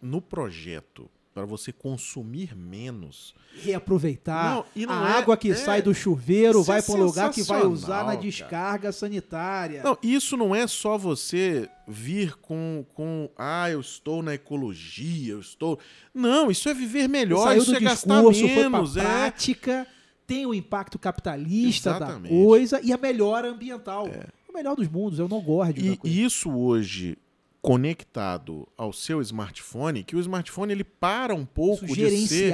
no 0.00 0.20
projeto 0.20 1.10
para 1.40 1.46
você 1.46 1.72
consumir 1.72 2.54
menos? 2.54 3.34
reaproveitar. 3.62 4.54
Não, 4.54 4.64
e 4.76 4.86
não 4.86 4.94
a 4.94 5.08
é- 5.10 5.12
água 5.18 5.36
que 5.36 5.50
é- 5.50 5.54
sai 5.54 5.82
do 5.82 5.92
chuveiro 5.94 6.62
vai 6.62 6.78
é 6.78 6.82
para 6.82 6.94
um 6.94 7.04
lugar 7.04 7.30
que 7.30 7.42
vai 7.42 7.64
usar 7.66 7.98
na 8.04 8.04
cara. 8.12 8.16
descarga 8.16 8.92
sanitária. 8.92 9.82
Não, 9.82 9.98
isso 10.02 10.36
não 10.36 10.54
é 10.54 10.66
só 10.66 10.96
você 10.96 11.68
vir 11.86 12.36
com, 12.36 12.84
com 12.94 13.28
ah, 13.36 13.68
eu 13.68 13.80
estou 13.80 14.22
na 14.22 14.34
ecologia, 14.34 15.32
eu 15.32 15.40
estou. 15.40 15.78
Não, 16.14 16.50
isso 16.50 16.68
é 16.68 16.74
viver 16.74 17.08
melhor, 17.08 17.44
Saiu 17.44 17.62
isso 17.62 17.70
do 17.72 17.76
é 17.76 17.80
gastar 17.80 18.14
discurso, 18.16 18.40
foi 18.40 18.48
menos, 18.68 18.92
pra 18.92 19.02
é. 19.02 19.04
prática, 19.04 19.86
tem 20.26 20.46
o 20.46 20.54
impacto 20.54 20.98
capitalista 20.98 21.90
Exatamente. 21.90 22.32
da 22.34 22.44
coisa 22.44 22.80
e 22.82 22.92
a 22.92 22.96
melhora 22.96 23.50
ambiental. 23.50 24.06
É. 24.06 24.26
O 24.48 24.52
melhor 24.52 24.76
dos 24.76 24.88
mundos, 24.88 25.18
é 25.18 25.22
o 25.24 25.28
no 25.28 25.40
gorde 25.40 25.96
da 25.96 26.08
E 26.08 26.24
isso 26.24 26.50
hoje 26.50 27.16
conectado 27.62 28.66
ao 28.76 28.92
seu 28.92 29.20
smartphone, 29.22 30.02
que 30.02 30.16
o 30.16 30.20
smartphone 30.20 30.72
ele 30.72 30.84
para 30.84 31.34
um 31.34 31.44
pouco 31.44 31.84
Isso 31.84 31.94
de 31.94 32.26
ser. 32.26 32.52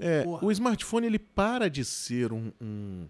É, 0.00 0.22
porra. 0.22 0.44
o 0.44 0.52
smartphone 0.52 1.06
ele 1.06 1.18
para 1.18 1.68
de 1.70 1.84
ser 1.84 2.32
um, 2.32 2.52
um- 2.60 3.06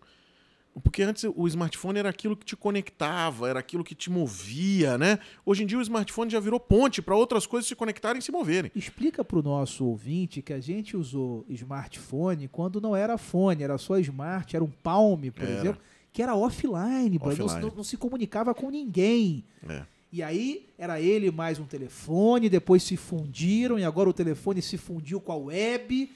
Porque 0.82 1.02
antes 1.02 1.24
o 1.36 1.46
smartphone 1.48 1.98
era 1.98 2.08
aquilo 2.08 2.34
que 2.34 2.46
te 2.46 2.56
conectava, 2.56 3.46
era 3.48 3.58
aquilo 3.60 3.84
que 3.84 3.94
te 3.94 4.08
movia, 4.10 4.96
né? 4.96 5.18
Hoje 5.44 5.62
em 5.62 5.66
dia 5.66 5.76
o 5.78 5.82
smartphone 5.82 6.30
já 6.30 6.40
virou 6.40 6.58
ponte 6.58 7.02
para 7.02 7.14
outras 7.14 7.44
coisas 7.46 7.68
se 7.68 7.74
conectarem 7.76 8.20
e 8.20 8.22
se 8.22 8.32
moverem. 8.32 8.70
Explica 8.74 9.22
para 9.22 9.38
o 9.38 9.42
nosso 9.42 9.84
ouvinte 9.84 10.40
que 10.40 10.52
a 10.52 10.60
gente 10.60 10.96
usou 10.96 11.44
smartphone 11.48 12.48
quando 12.48 12.80
não 12.80 12.96
era 12.96 13.18
fone, 13.18 13.62
era 13.62 13.76
só 13.76 13.98
smart, 13.98 14.56
era 14.56 14.64
um 14.64 14.70
Palm, 14.82 15.20
por 15.30 15.42
Era. 15.44 15.52
exemplo, 15.58 15.82
que 16.10 16.22
era 16.22 16.34
offline, 16.34 17.18
Offline. 17.20 17.60
não- 17.60 17.76
não 17.76 17.84
se 17.84 17.96
comunicava 17.98 18.54
com 18.54 18.70
ninguém. 18.70 19.44
É. 19.68 19.82
E 20.12 20.22
aí 20.22 20.66
era 20.76 21.00
ele 21.00 21.30
mais 21.30 21.58
um 21.58 21.64
telefone, 21.64 22.48
depois 22.50 22.82
se 22.82 22.96
fundiram 22.96 23.78
e 23.78 23.84
agora 23.84 24.10
o 24.10 24.12
telefone 24.12 24.60
se 24.60 24.76
fundiu 24.76 25.20
com 25.20 25.32
a 25.32 25.36
web 25.36 26.12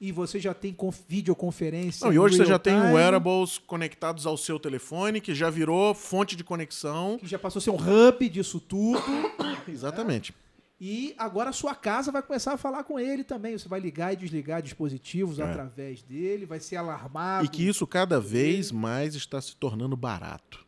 e 0.00 0.12
você 0.12 0.40
já 0.40 0.52
tem 0.52 0.72
conf- 0.74 1.02
videoconferência. 1.08 2.04
Não, 2.06 2.12
e 2.12 2.18
hoje 2.18 2.36
você 2.36 2.44
já 2.44 2.58
tem 2.58 2.74
time, 2.78 2.92
wearables 2.92 3.56
conectados 3.58 4.26
ao 4.26 4.36
seu 4.36 4.58
telefone, 4.58 5.20
que 5.20 5.32
já 5.34 5.48
virou 5.48 5.94
fonte 5.94 6.34
de 6.34 6.42
conexão. 6.42 7.18
que 7.18 7.26
já 7.26 7.38
passou 7.38 7.60
a 7.60 7.62
ser 7.62 7.70
um 7.70 7.76
hub 7.76 8.28
disso 8.28 8.58
tudo. 8.58 9.00
Exatamente. 9.68 10.34
E 10.78 11.14
agora 11.16 11.48
a 11.50 11.52
sua 11.54 11.74
casa 11.74 12.12
vai 12.12 12.22
começar 12.22 12.52
a 12.52 12.58
falar 12.58 12.84
com 12.84 12.98
ele 13.00 13.24
também. 13.24 13.56
Você 13.56 13.68
vai 13.68 13.80
ligar 13.80 14.12
e 14.12 14.16
desligar 14.16 14.60
dispositivos 14.60 15.38
É. 15.38 15.44
através 15.44 16.02
dele, 16.02 16.44
vai 16.44 16.60
ser 16.60 16.76
alarmado. 16.76 17.46
E 17.46 17.48
que 17.48 17.66
isso 17.66 17.86
cada 17.86 18.20
vez 18.20 18.70
mais 18.72 19.14
está 19.14 19.40
se 19.40 19.56
tornando 19.56 19.96
barato. 19.96 20.65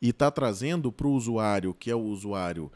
E 0.00 0.10
está 0.10 0.30
trazendo 0.30 0.90
para 0.90 1.06
o 1.06 1.12
usuário, 1.12 1.74
que 1.74 1.90
é 1.90 1.94
o 1.94 2.00
usuário 2.00 2.70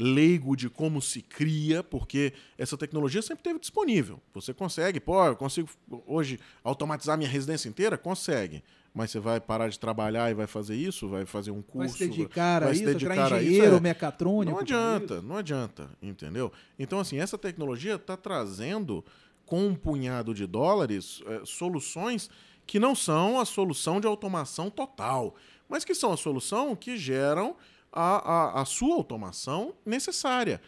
leigo 0.00 0.56
de 0.56 0.70
como 0.70 1.02
se 1.02 1.20
cria, 1.20 1.84
porque 1.84 2.32
essa 2.56 2.76
tecnologia 2.76 3.20
sempre 3.20 3.40
esteve 3.40 3.58
disponível. 3.58 4.18
Você 4.32 4.54
consegue, 4.54 4.98
pô, 4.98 5.22
eu 5.26 5.36
consigo 5.36 5.68
hoje 6.06 6.40
automatizar 6.64 7.18
minha 7.18 7.28
residência 7.28 7.68
inteira? 7.68 7.98
Consegue. 7.98 8.64
Mas 8.94 9.10
você 9.10 9.20
vai 9.20 9.38
parar 9.40 9.68
de 9.68 9.78
trabalhar 9.78 10.30
e 10.30 10.34
vai 10.34 10.46
fazer 10.46 10.74
isso? 10.74 11.06
Vai 11.06 11.26
fazer 11.26 11.50
um 11.50 11.62
curso? 11.62 11.98
Vai 11.98 12.08
se 12.08 12.08
dedicar 12.08 12.62
vai 12.62 12.70
a 12.70 12.74
se 12.74 12.82
isso, 12.82 12.92
dedicar 12.92 13.12
virar 13.12 13.36
a 13.36 13.42
isso, 13.42 13.50
engenheiro, 13.50 13.76
é. 13.76 13.80
mecatrônico. 13.80 14.52
Não 14.52 14.60
adianta, 14.60 15.22
não 15.22 15.36
adianta, 15.36 15.90
entendeu? 16.02 16.50
Então, 16.78 16.98
assim, 16.98 17.18
essa 17.18 17.36
tecnologia 17.36 17.94
está 17.94 18.16
trazendo, 18.16 19.04
com 19.44 19.66
um 19.66 19.74
punhado 19.74 20.32
de 20.32 20.46
dólares, 20.46 21.22
eh, 21.26 21.42
soluções 21.44 22.30
que 22.66 22.78
não 22.78 22.94
são 22.94 23.40
a 23.40 23.44
solução 23.44 24.00
de 24.00 24.06
automação 24.06 24.70
total, 24.70 25.34
mas 25.70 25.84
que 25.84 25.94
são 25.94 26.12
a 26.12 26.16
solução 26.16 26.74
que 26.74 26.98
geram 26.98 27.56
a, 27.92 28.58
a, 28.58 28.62
a 28.62 28.64
sua 28.64 28.94
automação 28.96 29.72
necessária. 29.86 30.60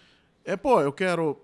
É, 0.45 0.57
pô, 0.57 0.81
eu 0.81 0.93
quero, 0.93 1.37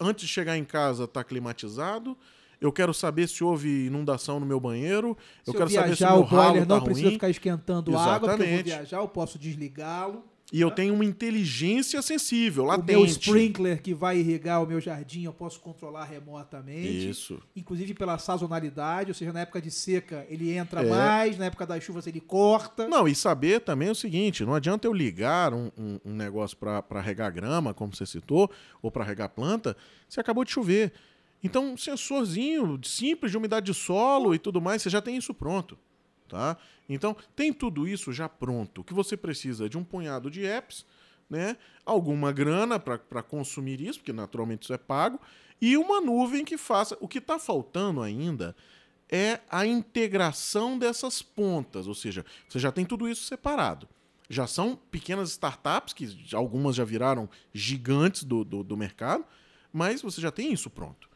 antes 0.00 0.26
de 0.26 0.32
chegar 0.32 0.56
em 0.58 0.64
casa, 0.64 1.04
estar 1.04 1.24
climatizado. 1.24 2.16
Eu 2.60 2.72
quero 2.72 2.92
saber 2.92 3.28
se 3.28 3.44
houve 3.44 3.86
inundação 3.86 4.40
no 4.40 4.46
meu 4.46 4.58
banheiro. 4.58 5.16
Se 5.44 5.50
eu 5.50 5.54
quero 5.54 5.70
saber 5.70 5.96
se 5.96 5.98
viajar, 5.98 6.14
o 6.14 6.22
o 6.22 6.28
meu 6.28 6.28
ralo 6.28 6.48
boiler 6.50 6.66
tá 6.66 6.74
não 6.74 6.82
precisa 6.82 7.06
ruim. 7.06 7.14
ficar 7.14 7.30
esquentando 7.30 7.96
água, 7.96 8.18
porque 8.18 8.24
eu 8.26 8.36
vou 8.36 8.46
Exatamente. 8.46 8.64
viajar, 8.64 8.96
eu 8.98 9.08
posso 9.08 9.38
desligá-lo. 9.38 10.24
E 10.50 10.62
eu 10.62 10.70
tenho 10.70 10.94
uma 10.94 11.04
inteligência 11.04 12.00
sensível, 12.00 12.64
O 12.64 12.66
latente. 12.68 12.86
meu 12.92 13.04
sprinkler 13.04 13.82
que 13.82 13.92
vai 13.92 14.16
irrigar 14.18 14.62
o 14.62 14.66
meu 14.66 14.80
jardim, 14.80 15.24
eu 15.24 15.32
posso 15.32 15.60
controlar 15.60 16.04
remotamente. 16.04 17.10
Isso. 17.10 17.38
Inclusive 17.54 17.92
pela 17.92 18.16
sazonalidade, 18.16 19.10
ou 19.10 19.14
seja, 19.14 19.30
na 19.30 19.40
época 19.40 19.60
de 19.60 19.70
seca 19.70 20.26
ele 20.30 20.50
entra 20.56 20.82
É. 20.82 20.88
mais, 20.88 21.36
na 21.36 21.44
época 21.46 21.66
das 21.66 21.84
chuvas 21.84 22.06
ele 22.06 22.18
corta. 22.20 22.88
Não, 22.88 23.06
e 23.06 23.14
saber 23.14 23.60
também 23.60 23.90
o 23.90 23.94
seguinte: 23.94 24.42
não 24.42 24.54
adianta 24.54 24.86
eu 24.88 24.92
ligar 24.94 25.52
um, 25.52 25.70
um- 25.76 26.00
um 26.02 26.14
negócio 26.14 26.56
para 26.56 27.00
regar 27.00 27.30
grama, 27.30 27.74
como 27.74 27.94
você 27.94 28.06
citou, 28.06 28.50
ou 28.80 28.90
para 28.90 29.04
regar 29.04 29.28
planta, 29.28 29.76
se 30.08 30.18
acabou 30.18 30.44
de 30.44 30.50
chover. 30.50 30.92
Então, 31.44 31.72
um 31.74 31.76
sensorzinho 31.76 32.80
simples 32.82 33.30
de 33.30 33.36
umidade 33.36 33.66
de 33.66 33.74
solo 33.74 34.34
e 34.34 34.38
tudo 34.38 34.60
mais, 34.60 34.80
você 34.82 34.88
já 34.90 35.00
tem 35.02 35.16
isso 35.16 35.34
pronto. 35.34 35.78
Tá? 36.28 36.56
Então, 36.88 37.16
tem 37.34 37.52
tudo 37.52 37.88
isso 37.88 38.12
já 38.12 38.28
pronto. 38.28 38.82
O 38.82 38.84
que 38.84 38.92
você 38.92 39.16
precisa 39.16 39.64
é 39.64 39.68
de 39.68 39.78
um 39.78 39.84
punhado 39.84 40.30
de 40.30 40.44
apps, 40.44 40.84
né? 41.28 41.56
alguma 41.84 42.30
grana 42.32 42.78
para 42.78 43.22
consumir 43.22 43.80
isso, 43.80 44.00
porque 44.00 44.12
naturalmente 44.12 44.64
isso 44.64 44.74
é 44.74 44.78
pago, 44.78 45.18
e 45.60 45.76
uma 45.76 46.00
nuvem 46.00 46.44
que 46.44 46.58
faça. 46.58 46.96
O 47.00 47.08
que 47.08 47.18
está 47.18 47.38
faltando 47.38 48.02
ainda 48.02 48.54
é 49.10 49.40
a 49.50 49.66
integração 49.66 50.78
dessas 50.78 51.22
pontas, 51.22 51.86
ou 51.86 51.94
seja, 51.94 52.24
você 52.46 52.58
já 52.58 52.70
tem 52.70 52.84
tudo 52.84 53.08
isso 53.08 53.24
separado. 53.24 53.88
Já 54.28 54.46
são 54.46 54.76
pequenas 54.76 55.30
startups, 55.30 55.94
que 55.94 56.34
algumas 56.34 56.76
já 56.76 56.84
viraram 56.84 57.28
gigantes 57.54 58.22
do, 58.22 58.44
do, 58.44 58.62
do 58.62 58.76
mercado, 58.76 59.24
mas 59.72 60.02
você 60.02 60.20
já 60.20 60.30
tem 60.30 60.52
isso 60.52 60.68
pronto. 60.68 61.07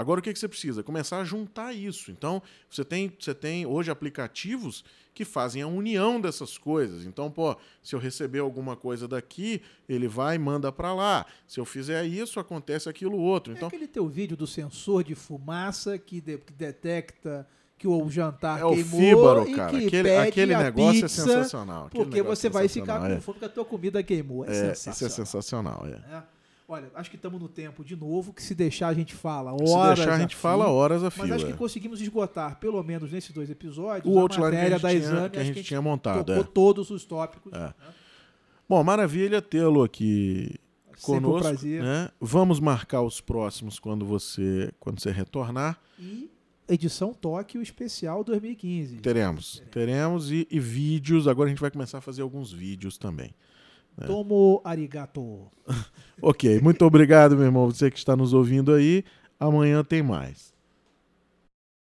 Agora 0.00 0.20
o 0.20 0.22
que, 0.22 0.32
que 0.32 0.38
você 0.38 0.48
precisa? 0.48 0.82
Começar 0.82 1.18
a 1.20 1.24
juntar 1.24 1.72
isso. 1.72 2.10
Então, 2.10 2.42
você 2.70 2.84
tem, 2.84 3.12
você 3.18 3.34
tem 3.34 3.66
hoje 3.66 3.90
aplicativos 3.90 4.84
que 5.12 5.24
fazem 5.24 5.60
a 5.60 5.66
união 5.66 6.20
dessas 6.20 6.56
coisas. 6.56 7.04
Então, 7.04 7.30
pô, 7.30 7.56
se 7.82 7.94
eu 7.94 7.98
receber 8.00 8.38
alguma 8.38 8.76
coisa 8.76 9.06
daqui, 9.06 9.60
ele 9.88 10.08
vai 10.08 10.36
e 10.36 10.38
manda 10.38 10.70
para 10.72 10.94
lá. 10.94 11.26
Se 11.46 11.60
eu 11.60 11.64
fizer 11.64 12.04
isso, 12.04 12.40
acontece 12.40 12.88
aquilo 12.88 13.18
outro. 13.18 13.52
É 13.52 13.56
Então, 13.56 13.68
aquele 13.68 13.86
teu 13.88 14.08
vídeo 14.08 14.36
do 14.36 14.46
sensor 14.46 15.04
de 15.04 15.14
fumaça 15.14 15.98
que, 15.98 16.20
de- 16.20 16.38
que 16.38 16.52
detecta 16.52 17.46
que 17.76 17.88
o 17.88 18.08
jantar 18.10 18.60
é 18.60 18.64
o 18.64 18.76
fíbaro, 18.76 19.48
e 19.48 19.54
cara. 19.54 19.70
que 19.70 19.86
aquele 19.86 20.16
aquele 20.16 20.54
negócio 20.56 21.00
pizza, 21.00 21.06
é 21.22 21.24
sensacional. 21.26 21.86
Aquele 21.86 22.04
Porque 22.04 22.22
você 22.22 22.46
é 22.46 22.50
vai 22.50 22.68
ficar 22.68 23.00
com 23.00 23.06
é. 23.06 23.08
fome 23.20 23.22
porque 23.22 23.44
a 23.46 23.48
tua 23.48 23.64
comida 23.64 24.02
queimou. 24.02 24.44
É, 24.44 24.48
É, 24.50 24.52
sensacional. 24.74 24.94
isso 24.94 25.04
é 25.04 25.08
sensacional, 25.08 25.86
é. 25.86 25.90
né? 25.90 26.22
Olha, 26.72 26.88
acho 26.94 27.10
que 27.10 27.16
estamos 27.16 27.40
no 27.40 27.48
tempo 27.48 27.84
de 27.84 27.96
novo, 27.96 28.32
que 28.32 28.40
se 28.40 28.54
deixar 28.54 28.86
a 28.88 28.94
gente 28.94 29.12
fala 29.12 29.50
Se 29.58 29.72
horas 29.74 29.98
deixar, 29.98 30.14
a 30.14 30.18
gente 30.20 30.36
fio, 30.36 30.40
fala 30.40 30.68
horas 30.68 31.02
a 31.02 31.10
fio. 31.10 31.22
Mas 31.24 31.32
acho 31.32 31.46
é. 31.46 31.50
que 31.50 31.58
conseguimos 31.58 32.00
esgotar, 32.00 32.60
pelo 32.60 32.80
menos 32.84 33.10
nesses 33.10 33.32
dois 33.32 33.50
episódios, 33.50 34.06
O 34.14 34.16
a 34.16 34.22
outline 34.22 34.50
que 34.52 34.56
a 34.56 34.60
matéria 34.60 34.70
gente 34.78 34.82
da 34.82 34.88
tinha- 34.90 35.00
exame. 35.02 35.30
que 35.30 35.38
a 35.40 35.44
gente 35.44 35.62
tinha 35.64 35.82
montado, 35.82 36.24
Tocou 36.24 36.42
é. 36.44 36.46
todos 36.46 36.90
os 36.90 37.04
tópicos. 37.04 37.52
É. 37.52 37.58
né? 37.58 37.74
Bom, 38.68 38.84
maravilha 38.84 39.42
tê-lo 39.42 39.82
aqui 39.82 40.54
um 40.90 41.02
conosco. 41.02 41.40
prazer. 41.40 41.82
né? 41.82 42.08
Vamos 42.20 42.60
marcar 42.60 43.02
os 43.02 43.20
próximos 43.20 43.80
quando 43.80 44.06
você, 44.06 44.72
quando 44.78 45.00
você 45.00 45.10
retornar. 45.10 45.76
E 45.98 46.30
edição 46.68 47.12
Tóquio 47.12 47.60
especial 47.60 48.22
2015. 48.22 48.98
Teremos. 48.98 49.60
Teremos 49.72 50.30
e, 50.30 50.46
e 50.48 50.60
vídeos. 50.60 51.26
Agora 51.26 51.48
a 51.48 51.50
gente 51.50 51.60
vai 51.60 51.70
começar 51.72 51.98
a 51.98 52.00
fazer 52.00 52.22
alguns 52.22 52.52
vídeos 52.52 52.96
também. 52.96 53.34
Tomo 54.06 54.60
arigato. 54.64 55.50
Ok, 56.22 56.60
muito 56.60 56.84
obrigado, 56.84 57.34
meu 57.34 57.46
irmão. 57.46 57.64
Você 57.70 57.90
que 57.90 57.96
está 57.96 58.14
nos 58.14 58.34
ouvindo 58.34 58.74
aí. 58.74 59.04
Amanhã 59.38 59.82
tem 59.82 60.02
mais. 60.02 60.52